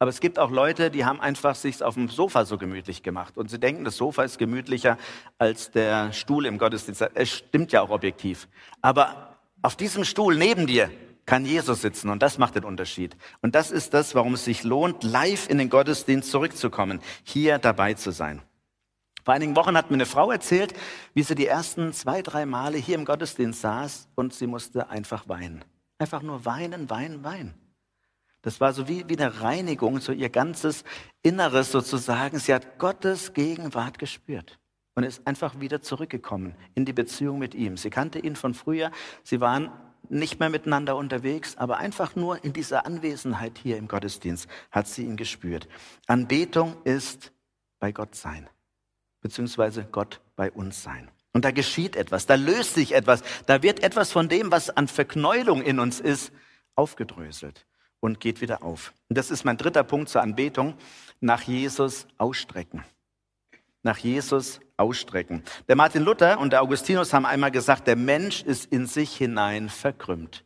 Aber 0.00 0.08
es 0.08 0.20
gibt 0.20 0.38
auch 0.38 0.50
Leute, 0.50 0.90
die 0.90 1.04
haben 1.04 1.20
einfach 1.20 1.54
sich 1.54 1.82
auf 1.82 1.92
dem 1.92 2.08
Sofa 2.08 2.46
so 2.46 2.56
gemütlich 2.56 3.02
gemacht 3.02 3.36
und 3.36 3.50
sie 3.50 3.60
denken, 3.60 3.84
das 3.84 3.98
Sofa 3.98 4.22
ist 4.22 4.38
gemütlicher 4.38 4.96
als 5.36 5.72
der 5.72 6.14
Stuhl 6.14 6.46
im 6.46 6.56
Gottesdienst. 6.56 7.02
Es 7.12 7.28
stimmt 7.28 7.70
ja 7.70 7.82
auch 7.82 7.90
objektiv. 7.90 8.48
Aber 8.80 9.36
auf 9.60 9.76
diesem 9.76 10.04
Stuhl 10.04 10.36
neben 10.36 10.66
dir 10.66 10.90
kann 11.26 11.44
Jesus 11.44 11.82
sitzen 11.82 12.08
und 12.08 12.22
das 12.22 12.38
macht 12.38 12.54
den 12.54 12.64
Unterschied. 12.64 13.14
Und 13.42 13.54
das 13.54 13.70
ist 13.70 13.92
das, 13.92 14.14
warum 14.14 14.32
es 14.32 14.46
sich 14.46 14.64
lohnt, 14.64 15.04
live 15.04 15.50
in 15.50 15.58
den 15.58 15.68
Gottesdienst 15.68 16.30
zurückzukommen, 16.30 17.00
hier 17.22 17.58
dabei 17.58 17.92
zu 17.92 18.10
sein. 18.10 18.40
Vor 19.22 19.34
einigen 19.34 19.54
Wochen 19.54 19.76
hat 19.76 19.90
mir 19.90 19.96
eine 19.96 20.06
Frau 20.06 20.30
erzählt, 20.30 20.72
wie 21.12 21.22
sie 21.22 21.34
die 21.34 21.46
ersten 21.46 21.92
zwei, 21.92 22.22
drei 22.22 22.46
Male 22.46 22.78
hier 22.78 22.94
im 22.94 23.04
Gottesdienst 23.04 23.60
saß 23.60 24.08
und 24.14 24.32
sie 24.32 24.46
musste 24.46 24.88
einfach 24.88 25.28
weinen. 25.28 25.62
Einfach 25.98 26.22
nur 26.22 26.46
weinen, 26.46 26.88
weinen, 26.88 27.22
weinen. 27.22 27.69
Das 28.42 28.60
war 28.60 28.72
so 28.72 28.88
wie, 28.88 29.04
wie 29.08 29.18
eine 29.18 29.42
Reinigung, 29.42 30.00
so 30.00 30.12
ihr 30.12 30.30
ganzes 30.30 30.84
Inneres 31.22 31.72
sozusagen. 31.72 32.38
Sie 32.38 32.54
hat 32.54 32.78
Gottes 32.78 33.34
Gegenwart 33.34 33.98
gespürt 33.98 34.58
und 34.94 35.04
ist 35.04 35.26
einfach 35.26 35.60
wieder 35.60 35.82
zurückgekommen 35.82 36.54
in 36.74 36.84
die 36.84 36.94
Beziehung 36.94 37.38
mit 37.38 37.54
ihm. 37.54 37.76
Sie 37.76 37.90
kannte 37.90 38.18
ihn 38.18 38.36
von 38.36 38.54
früher. 38.54 38.90
Sie 39.22 39.40
waren 39.40 39.70
nicht 40.08 40.40
mehr 40.40 40.48
miteinander 40.48 40.96
unterwegs, 40.96 41.56
aber 41.58 41.76
einfach 41.78 42.16
nur 42.16 42.42
in 42.42 42.52
dieser 42.54 42.86
Anwesenheit 42.86 43.58
hier 43.58 43.76
im 43.76 43.88
Gottesdienst 43.88 44.48
hat 44.70 44.88
sie 44.88 45.04
ihn 45.04 45.16
gespürt. 45.16 45.68
Anbetung 46.06 46.76
ist 46.84 47.32
bei 47.78 47.92
Gott 47.92 48.14
sein, 48.14 48.48
beziehungsweise 49.20 49.84
Gott 49.84 50.20
bei 50.34 50.50
uns 50.50 50.82
sein. 50.82 51.10
Und 51.32 51.44
da 51.44 51.52
geschieht 51.52 51.94
etwas, 51.94 52.26
da 52.26 52.34
löst 52.34 52.74
sich 52.74 52.92
etwas, 52.92 53.22
da 53.46 53.62
wird 53.62 53.82
etwas 53.82 54.10
von 54.10 54.28
dem, 54.28 54.50
was 54.50 54.70
an 54.70 54.88
Verknäulung 54.88 55.62
in 55.62 55.78
uns 55.78 56.00
ist, 56.00 56.32
aufgedröselt 56.74 57.66
und 58.00 58.20
geht 58.20 58.40
wieder 58.40 58.62
auf. 58.62 58.92
Und 59.08 59.16
das 59.16 59.30
ist 59.30 59.44
mein 59.44 59.56
dritter 59.56 59.84
Punkt 59.84 60.08
zur 60.08 60.22
Anbetung. 60.22 60.74
Nach 61.20 61.42
Jesus 61.42 62.06
ausstrecken. 62.18 62.84
Nach 63.82 63.98
Jesus 63.98 64.60
ausstrecken. 64.76 65.44
Der 65.68 65.76
Martin 65.76 66.02
Luther 66.02 66.40
und 66.40 66.52
der 66.52 66.62
Augustinus 66.62 67.12
haben 67.12 67.26
einmal 67.26 67.50
gesagt, 67.50 67.86
der 67.86 67.96
Mensch 67.96 68.42
ist 68.42 68.72
in 68.72 68.86
sich 68.86 69.16
hinein 69.16 69.68
verkrümmt. 69.68 70.44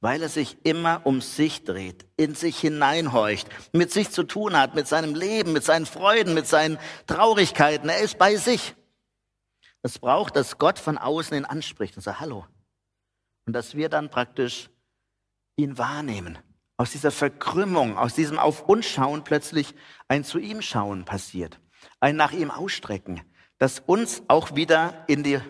weil 0.00 0.22
er 0.22 0.28
sich 0.28 0.58
immer 0.64 1.00
um 1.04 1.20
sich 1.20 1.64
dreht, 1.64 2.06
in 2.16 2.34
sich 2.34 2.58
hineinhorcht, 2.58 3.48
mit 3.72 3.90
sich 3.90 4.10
zu 4.10 4.24
tun 4.24 4.56
hat, 4.56 4.74
mit 4.74 4.86
seinem 4.86 5.14
Leben, 5.14 5.52
mit 5.52 5.64
seinen 5.64 5.86
Freuden, 5.86 6.34
mit 6.34 6.46
seinen 6.46 6.78
Traurigkeiten. 7.06 7.88
Er 7.88 8.00
ist 8.00 8.18
bei 8.18 8.36
sich. 8.36 8.74
Es 9.82 9.98
braucht, 9.98 10.36
dass 10.36 10.58
Gott 10.58 10.78
von 10.78 10.98
außen 10.98 11.36
ihn 11.36 11.44
anspricht 11.44 11.96
und 11.96 12.02
sagt, 12.02 12.20
hallo. 12.20 12.46
Und 13.46 13.52
dass 13.52 13.74
wir 13.74 13.88
dann 13.88 14.10
praktisch 14.10 14.68
ihn 15.56 15.78
wahrnehmen. 15.78 16.38
Aus 16.76 16.90
dieser 16.92 17.10
Verkrümmung, 17.10 17.96
aus 17.96 18.14
diesem 18.14 18.38
Auf 18.38 18.68
uns 18.68 18.86
schauen 18.86 19.24
plötzlich 19.24 19.74
ein 20.08 20.24
zu 20.24 20.38
ihm 20.38 20.60
schauen 20.60 21.04
passiert. 21.04 21.58
Ein 22.00 22.16
nach 22.16 22.32
ihm 22.32 22.50
ausstrecken, 22.50 23.22
das 23.58 23.80
uns 23.80 24.22
auch 24.28 24.54
wieder 24.54 25.04
in 25.06 25.22
die 25.22 25.40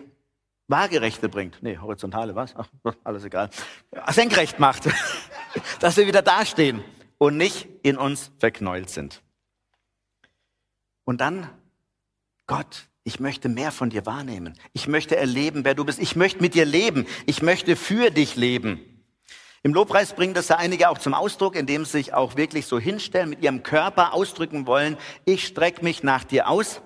Waagerechte 0.67 1.29
bringt. 1.29 1.61
Nee, 1.61 1.77
horizontale, 1.77 2.35
was? 2.35 2.55
Ach, 2.55 2.67
alles 3.03 3.23
egal. 3.23 3.49
Senkrecht 4.09 4.59
macht. 4.59 4.83
Dass 5.79 5.97
wir 5.97 6.07
wieder 6.07 6.21
dastehen 6.21 6.83
und 7.17 7.37
nicht 7.37 7.67
in 7.83 7.97
uns 7.97 8.31
verknäult 8.39 8.89
sind. 8.89 9.21
Und 11.03 11.21
dann, 11.21 11.49
Gott, 12.47 12.87
ich 13.03 13.21
möchte 13.21 13.47
mehr 13.47 13.71
von 13.71 13.89
dir 13.89 14.05
wahrnehmen. 14.05 14.59
Ich 14.73 14.87
möchte 14.87 15.15
erleben, 15.15 15.63
wer 15.63 15.73
du 15.73 15.85
bist. 15.85 15.99
Ich 15.99 16.17
möchte 16.17 16.41
mit 16.41 16.53
dir 16.53 16.65
leben. 16.65 17.07
Ich 17.25 17.41
möchte 17.41 17.77
für 17.77 18.11
dich 18.11 18.35
leben. 18.35 18.96
Im 19.63 19.73
Lobpreis 19.73 20.13
bringen 20.13 20.33
das 20.33 20.49
ja 20.49 20.57
einige 20.57 20.89
auch 20.89 20.97
zum 20.97 21.13
Ausdruck, 21.13 21.55
indem 21.55 21.85
sie 21.85 21.91
sich 21.91 22.13
auch 22.13 22.35
wirklich 22.37 22.67
so 22.67 22.79
hinstellen, 22.79 23.29
mit 23.29 23.41
ihrem 23.41 23.63
Körper 23.63 24.13
ausdrücken 24.13 24.67
wollen, 24.67 24.97
ich 25.25 25.45
strecke 25.45 25.83
mich 25.83 26.03
nach 26.03 26.23
dir 26.23 26.47
aus. 26.47 26.81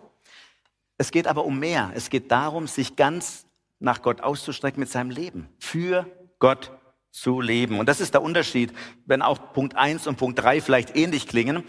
Es 0.98 1.12
geht 1.12 1.28
aber 1.28 1.46
um 1.46 1.60
mehr. 1.60 1.92
Es 1.96 2.10
geht 2.10 2.32
darum, 2.32 2.68
sich 2.68 2.96
ganz 2.96 3.46
nach 3.80 4.02
Gott 4.02 4.22
auszustrecken 4.22 4.80
mit 4.80 4.90
seinem 4.90 5.10
Leben. 5.10 5.50
Für 5.60 6.06
Gott 6.40 6.72
zu 7.12 7.42
leben. 7.42 7.80
Und 7.80 7.90
das 7.90 8.00
ist 8.00 8.14
der 8.14 8.22
Unterschied, 8.22 8.74
wenn 9.06 9.22
auch 9.22 9.54
Punkt 9.54 9.76
eins 9.76 10.08
und 10.08 10.18
Punkt 10.18 10.40
drei 10.40 10.62
vielleicht 10.62 10.96
ähnlich 10.96 11.28
klingen. 11.28 11.64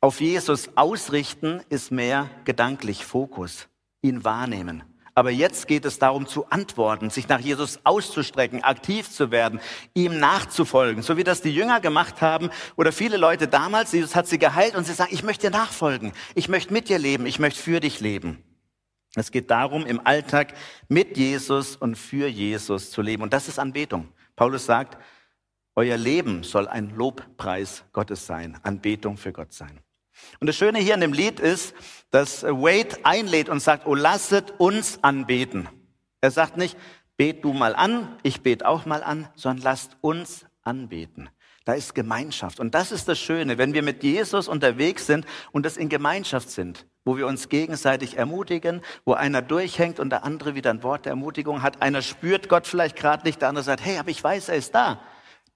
Auf 0.00 0.20
Jesus 0.20 0.70
ausrichten 0.76 1.60
ist 1.68 1.90
mehr 1.90 2.30
gedanklich 2.44 3.04
Fokus, 3.04 3.68
ihn 4.02 4.24
wahrnehmen. 4.24 4.84
Aber 5.16 5.30
jetzt 5.30 5.66
geht 5.66 5.86
es 5.86 5.98
darum 5.98 6.26
zu 6.26 6.46
antworten, 6.50 7.08
sich 7.08 7.26
nach 7.26 7.40
Jesus 7.40 7.80
auszustrecken, 7.84 8.62
aktiv 8.62 9.10
zu 9.10 9.30
werden, 9.30 9.60
ihm 9.94 10.20
nachzufolgen, 10.20 11.02
so 11.02 11.16
wie 11.16 11.24
das 11.24 11.40
die 11.40 11.54
Jünger 11.54 11.80
gemacht 11.80 12.20
haben 12.20 12.50
oder 12.76 12.92
viele 12.92 13.16
Leute 13.16 13.48
damals. 13.48 13.92
Jesus 13.92 14.14
hat 14.14 14.26
sie 14.26 14.38
geheilt 14.38 14.76
und 14.76 14.84
sie 14.84 14.92
sagen, 14.92 15.14
ich 15.14 15.22
möchte 15.22 15.50
dir 15.50 15.56
nachfolgen, 15.56 16.12
ich 16.34 16.50
möchte 16.50 16.74
mit 16.74 16.90
dir 16.90 16.98
leben, 16.98 17.24
ich 17.24 17.38
möchte 17.38 17.58
für 17.58 17.80
dich 17.80 18.00
leben. 18.00 18.44
Es 19.14 19.30
geht 19.30 19.50
darum, 19.50 19.86
im 19.86 20.06
Alltag 20.06 20.52
mit 20.88 21.16
Jesus 21.16 21.76
und 21.76 21.96
für 21.96 22.28
Jesus 22.28 22.90
zu 22.90 23.00
leben. 23.00 23.22
Und 23.22 23.32
das 23.32 23.48
ist 23.48 23.58
Anbetung. 23.58 24.08
Paulus 24.36 24.66
sagt, 24.66 24.98
euer 25.74 25.96
Leben 25.96 26.42
soll 26.42 26.68
ein 26.68 26.94
Lobpreis 26.94 27.84
Gottes 27.94 28.26
sein, 28.26 28.58
Anbetung 28.62 29.16
für 29.16 29.32
Gott 29.32 29.54
sein. 29.54 29.80
Und 30.40 30.46
das 30.46 30.56
Schöne 30.56 30.78
hier 30.78 30.94
in 30.94 31.00
dem 31.00 31.12
Lied 31.12 31.40
ist, 31.40 31.74
dass 32.10 32.42
Wade 32.42 32.98
einlädt 33.02 33.48
und 33.48 33.60
sagt, 33.60 33.86
oh, 33.86 33.94
lasset 33.94 34.54
uns 34.58 34.98
anbeten. 35.02 35.68
Er 36.20 36.30
sagt 36.30 36.56
nicht, 36.56 36.76
bet 37.16 37.44
du 37.44 37.52
mal 37.52 37.74
an, 37.74 38.16
ich 38.22 38.42
bete 38.42 38.66
auch 38.66 38.86
mal 38.86 39.02
an, 39.02 39.28
sondern 39.34 39.64
lasst 39.64 39.96
uns 40.00 40.46
anbeten. 40.62 41.28
Da 41.64 41.74
ist 41.74 41.94
Gemeinschaft. 41.94 42.60
Und 42.60 42.74
das 42.74 42.92
ist 42.92 43.08
das 43.08 43.18
Schöne, 43.18 43.58
wenn 43.58 43.74
wir 43.74 43.82
mit 43.82 44.02
Jesus 44.02 44.48
unterwegs 44.48 45.06
sind 45.06 45.26
und 45.52 45.66
das 45.66 45.76
in 45.76 45.88
Gemeinschaft 45.88 46.50
sind 46.50 46.86
wo 47.06 47.16
wir 47.16 47.26
uns 47.28 47.48
gegenseitig 47.48 48.18
ermutigen, 48.18 48.82
wo 49.04 49.14
einer 49.14 49.40
durchhängt 49.40 50.00
und 50.00 50.10
der 50.10 50.24
andere 50.24 50.56
wieder 50.56 50.70
ein 50.70 50.82
Wort 50.82 51.06
der 51.06 51.10
Ermutigung 51.10 51.62
hat. 51.62 51.80
Einer 51.80 52.02
spürt 52.02 52.48
Gott 52.48 52.66
vielleicht 52.66 52.96
gerade 52.96 53.24
nicht, 53.24 53.40
der 53.40 53.48
andere 53.48 53.64
sagt, 53.64 53.84
hey, 53.84 53.96
aber 53.96 54.10
ich 54.10 54.22
weiß, 54.22 54.50
er 54.50 54.56
ist 54.56 54.74
da. 54.74 55.00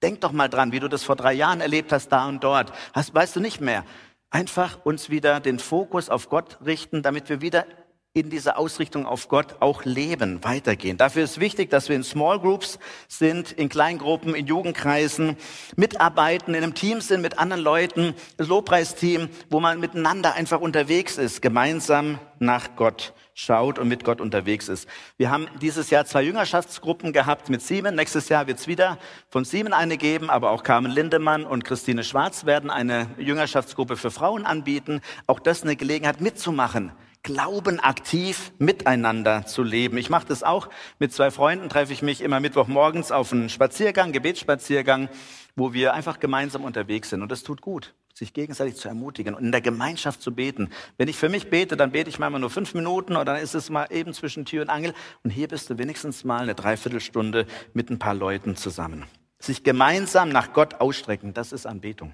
Denk 0.01 0.21
doch 0.21 0.31
mal 0.31 0.47
dran, 0.47 0.71
wie 0.71 0.79
du 0.79 0.87
das 0.87 1.03
vor 1.03 1.17
drei 1.17 1.33
Jahren 1.33 1.59
erlebt 1.59 1.91
hast, 1.91 2.07
da 2.07 2.25
und 2.27 2.41
dort. 2.43 2.71
Hast, 2.93 3.13
weißt 3.13 3.35
du 3.35 3.41
nicht 3.41 3.59
mehr. 3.59 3.83
Einfach 4.33 4.79
uns 4.85 5.09
wieder 5.09 5.41
den 5.41 5.59
Fokus 5.59 6.09
auf 6.09 6.29
Gott 6.29 6.59
richten, 6.65 7.03
damit 7.03 7.27
wir 7.27 7.41
wieder 7.41 7.65
in 8.13 8.29
dieser 8.29 8.57
Ausrichtung 8.57 9.05
auf 9.05 9.27
Gott 9.27 9.57
auch 9.59 9.83
leben, 9.83 10.41
weitergehen. 10.43 10.97
Dafür 10.97 11.25
ist 11.25 11.41
wichtig, 11.41 11.69
dass 11.69 11.89
wir 11.89 11.97
in 11.97 12.03
Small 12.03 12.39
Groups 12.39 12.79
sind, 13.09 13.51
in 13.51 13.67
Kleingruppen, 13.67 14.33
in 14.33 14.47
Jugendkreisen, 14.47 15.35
mitarbeiten, 15.75 16.53
in 16.53 16.63
einem 16.63 16.75
Team 16.75 17.01
sind 17.01 17.21
mit 17.21 17.39
anderen 17.39 17.61
Leuten, 17.61 18.15
Lobpreisteam, 18.37 19.29
wo 19.49 19.59
man 19.59 19.81
miteinander 19.81 20.33
einfach 20.33 20.61
unterwegs 20.61 21.17
ist, 21.17 21.41
gemeinsam 21.41 22.17
nach 22.39 22.77
Gott 22.77 23.13
schaut 23.41 23.79
und 23.79 23.87
mit 23.87 24.03
Gott 24.03 24.21
unterwegs 24.21 24.69
ist. 24.69 24.87
Wir 25.17 25.31
haben 25.31 25.47
dieses 25.61 25.89
Jahr 25.89 26.05
zwei 26.05 26.21
Jüngerschaftsgruppen 26.21 27.11
gehabt 27.11 27.49
mit 27.49 27.61
Siemen. 27.61 27.95
Nächstes 27.95 28.29
Jahr 28.29 28.47
wird 28.47 28.59
es 28.59 28.67
wieder 28.67 28.97
von 29.29 29.45
Siemen 29.45 29.73
eine 29.73 29.97
geben, 29.97 30.29
aber 30.29 30.51
auch 30.51 30.63
Carmen 30.63 30.91
Lindemann 30.91 31.45
und 31.45 31.63
Christine 31.63 32.03
Schwarz 32.03 32.45
werden 32.45 32.69
eine 32.69 33.07
Jüngerschaftsgruppe 33.17 33.97
für 33.97 34.11
Frauen 34.11 34.45
anbieten. 34.45 35.01
Auch 35.27 35.39
das 35.39 35.63
eine 35.63 35.75
Gelegenheit 35.75 36.21
mitzumachen 36.21 36.91
Glauben 37.23 37.79
aktiv 37.79 38.51
miteinander 38.57 39.45
zu 39.45 39.61
leben. 39.61 39.97
Ich 39.97 40.09
mache 40.09 40.25
das 40.27 40.41
auch. 40.41 40.69
Mit 40.97 41.13
zwei 41.13 41.29
Freunden 41.29 41.69
treffe 41.69 41.93
ich 41.93 42.01
mich 42.01 42.21
immer 42.21 42.39
Mittwochmorgens 42.39 43.11
auf 43.11 43.31
einen 43.31 43.47
Spaziergang, 43.49 44.11
Gebetsspaziergang, 44.11 45.07
wo 45.55 45.71
wir 45.71 45.93
einfach 45.93 46.19
gemeinsam 46.19 46.63
unterwegs 46.63 47.11
sind. 47.11 47.21
Und 47.21 47.31
das 47.31 47.43
tut 47.43 47.61
gut, 47.61 47.93
sich 48.21 48.33
gegenseitig 48.33 48.75
zu 48.75 48.87
ermutigen 48.87 49.33
und 49.33 49.43
in 49.43 49.51
der 49.51 49.61
Gemeinschaft 49.61 50.21
zu 50.21 50.31
beten. 50.31 50.69
Wenn 50.97 51.07
ich 51.07 51.17
für 51.17 51.27
mich 51.27 51.49
bete, 51.49 51.75
dann 51.75 51.91
bete 51.91 52.07
ich 52.07 52.19
manchmal 52.19 52.39
nur 52.39 52.51
fünf 52.51 52.75
Minuten 52.75 53.13
oder 53.13 53.33
dann 53.33 53.37
ist 53.37 53.55
es 53.55 53.71
mal 53.71 53.87
eben 53.89 54.13
zwischen 54.13 54.45
Tür 54.45 54.61
und 54.61 54.69
Angel. 54.69 54.93
Und 55.23 55.31
hier 55.31 55.47
bist 55.47 55.71
du 55.71 55.79
wenigstens 55.79 56.23
mal 56.23 56.41
eine 56.41 56.53
Dreiviertelstunde 56.53 57.47
mit 57.73 57.89
ein 57.89 57.97
paar 57.97 58.13
Leuten 58.13 58.55
zusammen. 58.55 59.05
Sich 59.39 59.63
gemeinsam 59.63 60.29
nach 60.29 60.53
Gott 60.53 60.75
ausstrecken, 60.75 61.33
das 61.33 61.51
ist 61.51 61.65
Anbetung. 61.65 62.13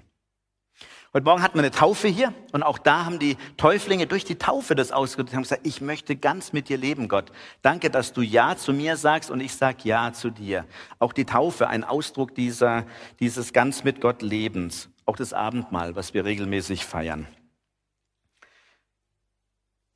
Heute 1.12 1.24
Morgen 1.24 1.42
hatten 1.42 1.56
wir 1.56 1.62
eine 1.62 1.70
Taufe 1.70 2.08
hier 2.08 2.32
und 2.52 2.62
auch 2.62 2.78
da 2.78 3.04
haben 3.04 3.18
die 3.18 3.36
Täuflinge 3.58 4.06
durch 4.06 4.24
die 4.24 4.36
Taufe 4.36 4.74
das 4.74 4.92
ausgedrückt 4.92 5.34
und 5.34 5.42
gesagt, 5.42 5.66
ich 5.66 5.82
möchte 5.82 6.16
ganz 6.16 6.54
mit 6.54 6.70
dir 6.70 6.78
leben, 6.78 7.08
Gott. 7.08 7.32
Danke, 7.60 7.90
dass 7.90 8.14
du 8.14 8.22
Ja 8.22 8.56
zu 8.56 8.72
mir 8.72 8.96
sagst 8.96 9.30
und 9.30 9.40
ich 9.40 9.54
sag 9.54 9.84
Ja 9.84 10.14
zu 10.14 10.30
dir. 10.30 10.64
Auch 10.98 11.12
die 11.12 11.26
Taufe, 11.26 11.68
ein 11.68 11.84
Ausdruck 11.84 12.34
dieser, 12.34 12.86
dieses 13.20 13.52
ganz 13.52 13.84
mit 13.84 14.00
Gott 14.00 14.22
Lebens. 14.22 14.88
Auch 15.08 15.16
das 15.16 15.32
Abendmahl, 15.32 15.96
was 15.96 16.12
wir 16.12 16.24
regelmäßig 16.24 16.84
feiern. 16.84 17.26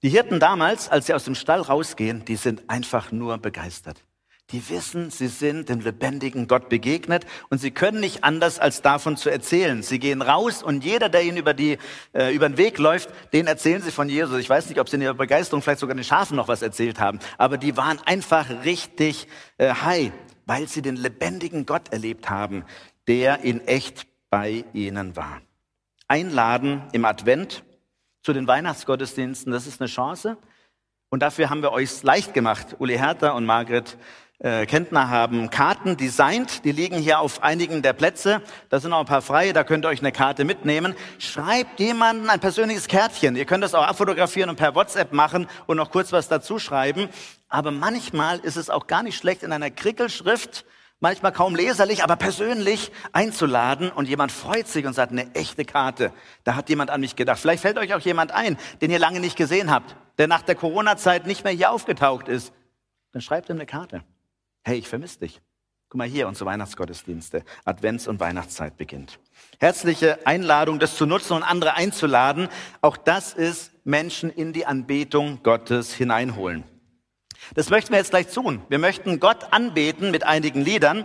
Die 0.03 0.09
Hirten 0.09 0.40
damals, 0.40 0.88
als 0.88 1.07
sie 1.07 1.14
aus 1.14 1.25
dem 1.25 1.35
Stall 1.35 1.61
rausgehen, 1.61 2.25
die 2.25 2.37
sind 2.37 2.68
einfach 2.68 3.12
nur 3.12 3.38
begeistert 3.38 4.03
die 4.53 4.68
wissen, 4.68 5.11
sie 5.11 5.29
sind 5.29 5.68
dem 5.70 5.81
lebendigen 5.81 6.46
Gott 6.46 6.68
begegnet 6.68 7.25
und 7.48 7.59
sie 7.59 7.70
können 7.70 8.01
nicht 8.01 8.22
anders, 8.22 8.59
als 8.59 8.83
davon 8.83 9.16
zu 9.16 9.31
erzählen. 9.31 9.83
Sie 9.83 9.98
gehen 9.98 10.20
raus 10.20 10.62
und 10.62 10.85
jeder, 10.85 11.09
der 11.09 11.22
ihnen 11.22 11.38
über, 11.38 11.55
die, 11.55 11.79
äh, 12.12 12.35
über 12.35 12.48
den 12.48 12.59
Weg 12.59 12.79
läuft, 12.79 13.09
den 13.33 13.46
erzählen 13.46 13.81
sie 13.81 13.90
von 13.90 14.09
Jesus. 14.09 14.38
Ich 14.38 14.51
weiß 14.51 14.68
nicht, 14.68 14.79
ob 14.79 14.88
sie 14.88 14.96
in 14.96 15.03
ihrer 15.03 15.14
Begeisterung 15.14 15.62
vielleicht 15.62 15.81
sogar 15.81 15.94
den 15.94 16.05
Schafen 16.05 16.37
noch 16.37 16.48
was 16.48 16.61
erzählt 16.61 17.01
haben, 17.01 17.18
aber 17.38 17.57
die 17.57 17.77
waren 17.77 17.98
einfach 18.05 18.64
richtig 18.64 19.27
äh, 19.57 19.72
high, 19.72 20.12
weil 20.44 20.68
sie 20.68 20.83
den 20.83 20.96
lebendigen 20.96 21.64
Gott 21.64 21.90
erlebt 21.90 22.29
haben, 22.29 22.64
der 23.09 23.40
in 23.40 23.66
echt 23.66 24.07
bei 24.33 24.64
ihnen 24.73 25.14
war. 25.14 25.42
Einladen 26.09 26.83
im 26.92 27.05
Advent 27.05 27.64
zu 28.23 28.33
den 28.33 28.47
Weihnachtsgottesdiensten, 28.47 29.53
das 29.53 29.66
ist 29.66 29.79
eine 29.81 29.90
Chance. 29.90 30.38
Und 31.11 31.21
dafür 31.21 31.51
haben 31.51 31.61
wir 31.61 31.71
euch 31.73 32.03
leicht 32.03 32.33
gemacht. 32.33 32.77
Uli 32.79 32.97
Hertha 32.97 33.33
und 33.33 33.45
Margret 33.45 33.99
äh, 34.38 34.64
Kentner 34.64 35.11
haben 35.11 35.51
Karten 35.51 35.99
designt, 35.99 36.64
die 36.64 36.73
liegen 36.73 36.97
hier 36.97 37.21
auf 37.21 37.42
einigen 37.42 37.83
der 37.83 37.92
Plätze. 37.92 38.40
Da 38.71 38.81
sind 38.81 38.92
noch 38.92 39.01
ein 39.01 39.07
paar 39.07 39.21
freie, 39.21 39.53
da 39.53 39.64
könnt 39.64 39.85
ihr 39.85 39.90
euch 39.90 40.01
eine 40.01 40.12
Karte 40.12 40.47
mitnehmen. 40.47 40.95
Schreibt 41.18 41.79
jemanden 41.79 42.31
ein 42.31 42.40
persönliches 42.40 42.88
Kärtchen. 42.88 43.37
Ihr 43.37 43.45
könnt 43.45 43.62
das 43.62 43.75
auch 43.75 43.87
abfotografieren 43.87 44.49
und 44.49 44.57
per 44.57 44.75
WhatsApp 44.75 45.12
machen 45.12 45.47
und 45.66 45.77
noch 45.77 45.90
kurz 45.90 46.11
was 46.11 46.29
dazu 46.29 46.59
schreiben. 46.59 47.11
Aber 47.51 47.71
manchmal 47.71 48.38
ist 48.38 48.57
es 48.57 48.71
auch 48.71 48.87
gar 48.87 49.03
nicht 49.03 49.18
schlecht, 49.18 49.42
in 49.42 49.53
einer 49.53 49.71
Krickelschrift, 49.71 50.64
manchmal 51.03 51.33
kaum 51.33 51.55
leserlich, 51.55 52.03
aber 52.03 52.17
persönlich 52.17 52.91
einzuladen 53.12 53.91
und 53.91 54.09
jemand 54.09 54.33
freut 54.33 54.69
sich 54.69 54.87
und 54.87 54.95
sagt, 54.95 55.12
eine 55.12 55.35
echte 55.35 55.67
Karte. 55.67 56.12
Da 56.45 56.55
hat 56.55 56.71
jemand 56.71 56.91
an 56.91 57.03
mich 57.03 57.17
gedacht. 57.17 57.41
Vielleicht 57.41 57.61
fällt 57.61 57.77
euch 57.77 57.93
auch 57.93 58.01
jemand 58.01 58.33
ein, 58.33 58.57
den 58.81 58.91
ihr 58.91 58.99
lange 58.99 59.21
nicht 59.21 59.37
gesehen 59.37 59.71
habt, 59.71 59.97
der 60.17 60.29
nach 60.29 60.43
der 60.43 60.55
Corona-Zeit 60.55 61.27
nicht 61.27 61.45
mehr 61.45 61.53
hier 61.53 61.73
aufgetaucht 61.73 62.29
ist. 62.29 62.55
Dann 63.11 63.21
schreibt 63.21 63.51
ihm 63.51 63.57
eine 63.57 63.67
Karte. 63.67 64.05
Hey, 64.65 64.79
ich 64.79 64.88
vermisse 64.88 65.19
dich. 65.19 65.43
Guck 65.88 65.99
mal 65.99 66.09
hier, 66.09 66.27
unsere 66.27 66.47
Weihnachtsgottesdienste. 66.47 67.45
Advents- 67.67 68.09
und 68.09 68.19
Weihnachtszeit 68.19 68.79
beginnt. 68.79 69.19
Herzliche 69.59 70.27
Einladung, 70.27 70.79
das 70.79 70.97
zu 70.97 71.05
nutzen 71.05 71.35
und 71.35 71.43
andere 71.43 71.75
einzuladen. 71.75 72.49
Auch 72.81 72.97
das 72.97 73.35
ist 73.35 73.73
Menschen 73.85 74.31
in 74.31 74.55
die 74.55 74.65
Anbetung 74.65 75.43
Gottes 75.43 75.93
hineinholen. 75.93 76.65
Das 77.55 77.70
möchten 77.70 77.90
wir 77.90 77.98
jetzt 77.98 78.11
gleich 78.11 78.28
tun. 78.28 78.62
Wir 78.68 78.78
möchten 78.78 79.20
Gott 79.20 79.52
anbeten 79.52 80.11
mit 80.11 80.24
einigen 80.24 80.62
Liedern. 80.62 81.05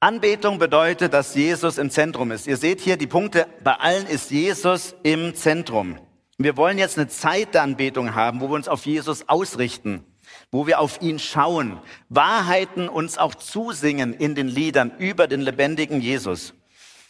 Anbetung 0.00 0.58
bedeutet, 0.58 1.12
dass 1.12 1.34
Jesus 1.34 1.78
im 1.78 1.90
Zentrum 1.90 2.30
ist. 2.30 2.46
Ihr 2.46 2.56
seht 2.56 2.80
hier 2.80 2.96
die 2.96 3.06
Punkte, 3.06 3.46
bei 3.64 3.74
allen 3.74 4.06
ist 4.06 4.30
Jesus 4.30 4.94
im 5.02 5.34
Zentrum. 5.34 5.98
Wir 6.36 6.56
wollen 6.56 6.78
jetzt 6.78 6.98
eine 6.98 7.08
Zeit 7.08 7.54
der 7.54 7.62
Anbetung 7.62 8.14
haben, 8.14 8.40
wo 8.40 8.48
wir 8.48 8.54
uns 8.54 8.68
auf 8.68 8.86
Jesus 8.86 9.28
ausrichten. 9.28 10.04
wo 10.50 10.66
wir 10.66 10.80
auf 10.80 11.00
ihn 11.00 11.18
schauen, 11.18 11.80
Wahrheiten 12.08 12.88
uns 12.88 13.18
auch 13.18 13.34
zusingen 13.34 14.14
in 14.14 14.34
den 14.34 14.48
Liedern 14.48 14.92
über 14.98 15.26
den 15.26 15.40
lebendigen 15.40 16.00
Jesus. 16.00 16.54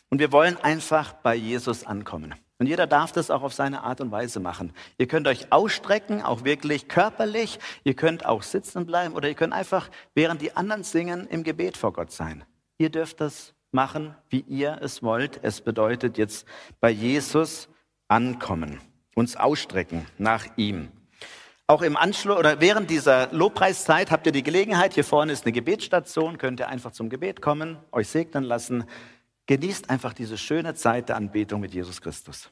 Und 0.09 0.19
wir 0.19 0.33
wollen 0.33 0.57
einfach 0.57 1.13
bei 1.13 1.35
Jesus 1.35 1.85
ankommen. 1.85 2.35
Und 2.59 2.67
jeder 2.67 2.87
darf 2.87 3.13
das 3.13 3.31
auch 3.31 3.43
auf 3.43 3.55
seine 3.55 3.85
Art 3.85 4.01
und 4.01 4.11
Weise 4.11 4.41
machen. 4.41 4.73
Ihr 4.99 5.07
könnt 5.07 5.29
euch 5.29 5.53
ausstrecken, 5.53 6.23
auch 6.23 6.45
wirklich 6.45 6.89
körperlich. 6.89 7.61
Ihr 7.85 7.95
könnt 7.95 8.27
auch 8.27 8.43
sitzen 8.43 8.85
bleiben 8.85 9.15
oder 9.15 9.29
ihr 9.29 9.35
könnt 9.35 9.53
einfach, 9.53 9.89
während 10.15 10.43
die 10.43 10.57
anderen 10.57 10.83
singen, 10.83 11.29
im 11.29 11.45
Gebet 11.45 11.77
vor 11.77 11.93
Gott 11.93 12.11
sein. 12.11 12.45
Ihr 12.77 12.91
dürft 12.91 13.21
das 13.21 13.55
machen, 13.71 14.15
wie 14.29 14.41
ihr 14.41 14.79
es 14.81 15.03
wollt. 15.03 15.39
Es 15.43 15.61
bedeutet 15.61 16.19
jetzt 16.19 16.47
bei 16.81 16.91
Jesus 16.91 17.69
ankommen, 18.09 18.81
uns 19.15 19.37
ausstrecken 19.37 20.07
nach 20.17 20.47
ihm. 20.57 20.89
Auch 21.71 21.83
im 21.83 21.99
Anschluss 21.99 22.39
oder 22.39 22.61
während 22.63 22.89
dieser 22.89 23.31
Lobpreiszeit 23.31 24.11
habt 24.11 24.25
ihr 24.25 24.33
die 24.33 24.43
Gelegenheit, 24.43 24.95
hier 24.95 25.05
vorne 25.05 25.33
ist 25.33 25.45
eine 25.45 25.53
Gebetsstation, 25.53 26.39
könnt 26.39 26.61
ihr 26.61 26.69
einfach 26.69 26.93
zum 26.93 27.11
Gebet 27.11 27.43
kommen, 27.43 27.77
euch 27.93 28.09
segnen 28.09 28.43
lassen. 28.43 28.85
Genießt 29.49 29.89
einfach 29.89 30.13
diese 30.13 30.37
schöne 30.37 30.75
Zeit 30.75 31.09
der 31.09 31.17
Anbetung 31.17 31.63
mit 31.63 31.73
Jesus 31.73 32.03
Christus. 32.03 32.51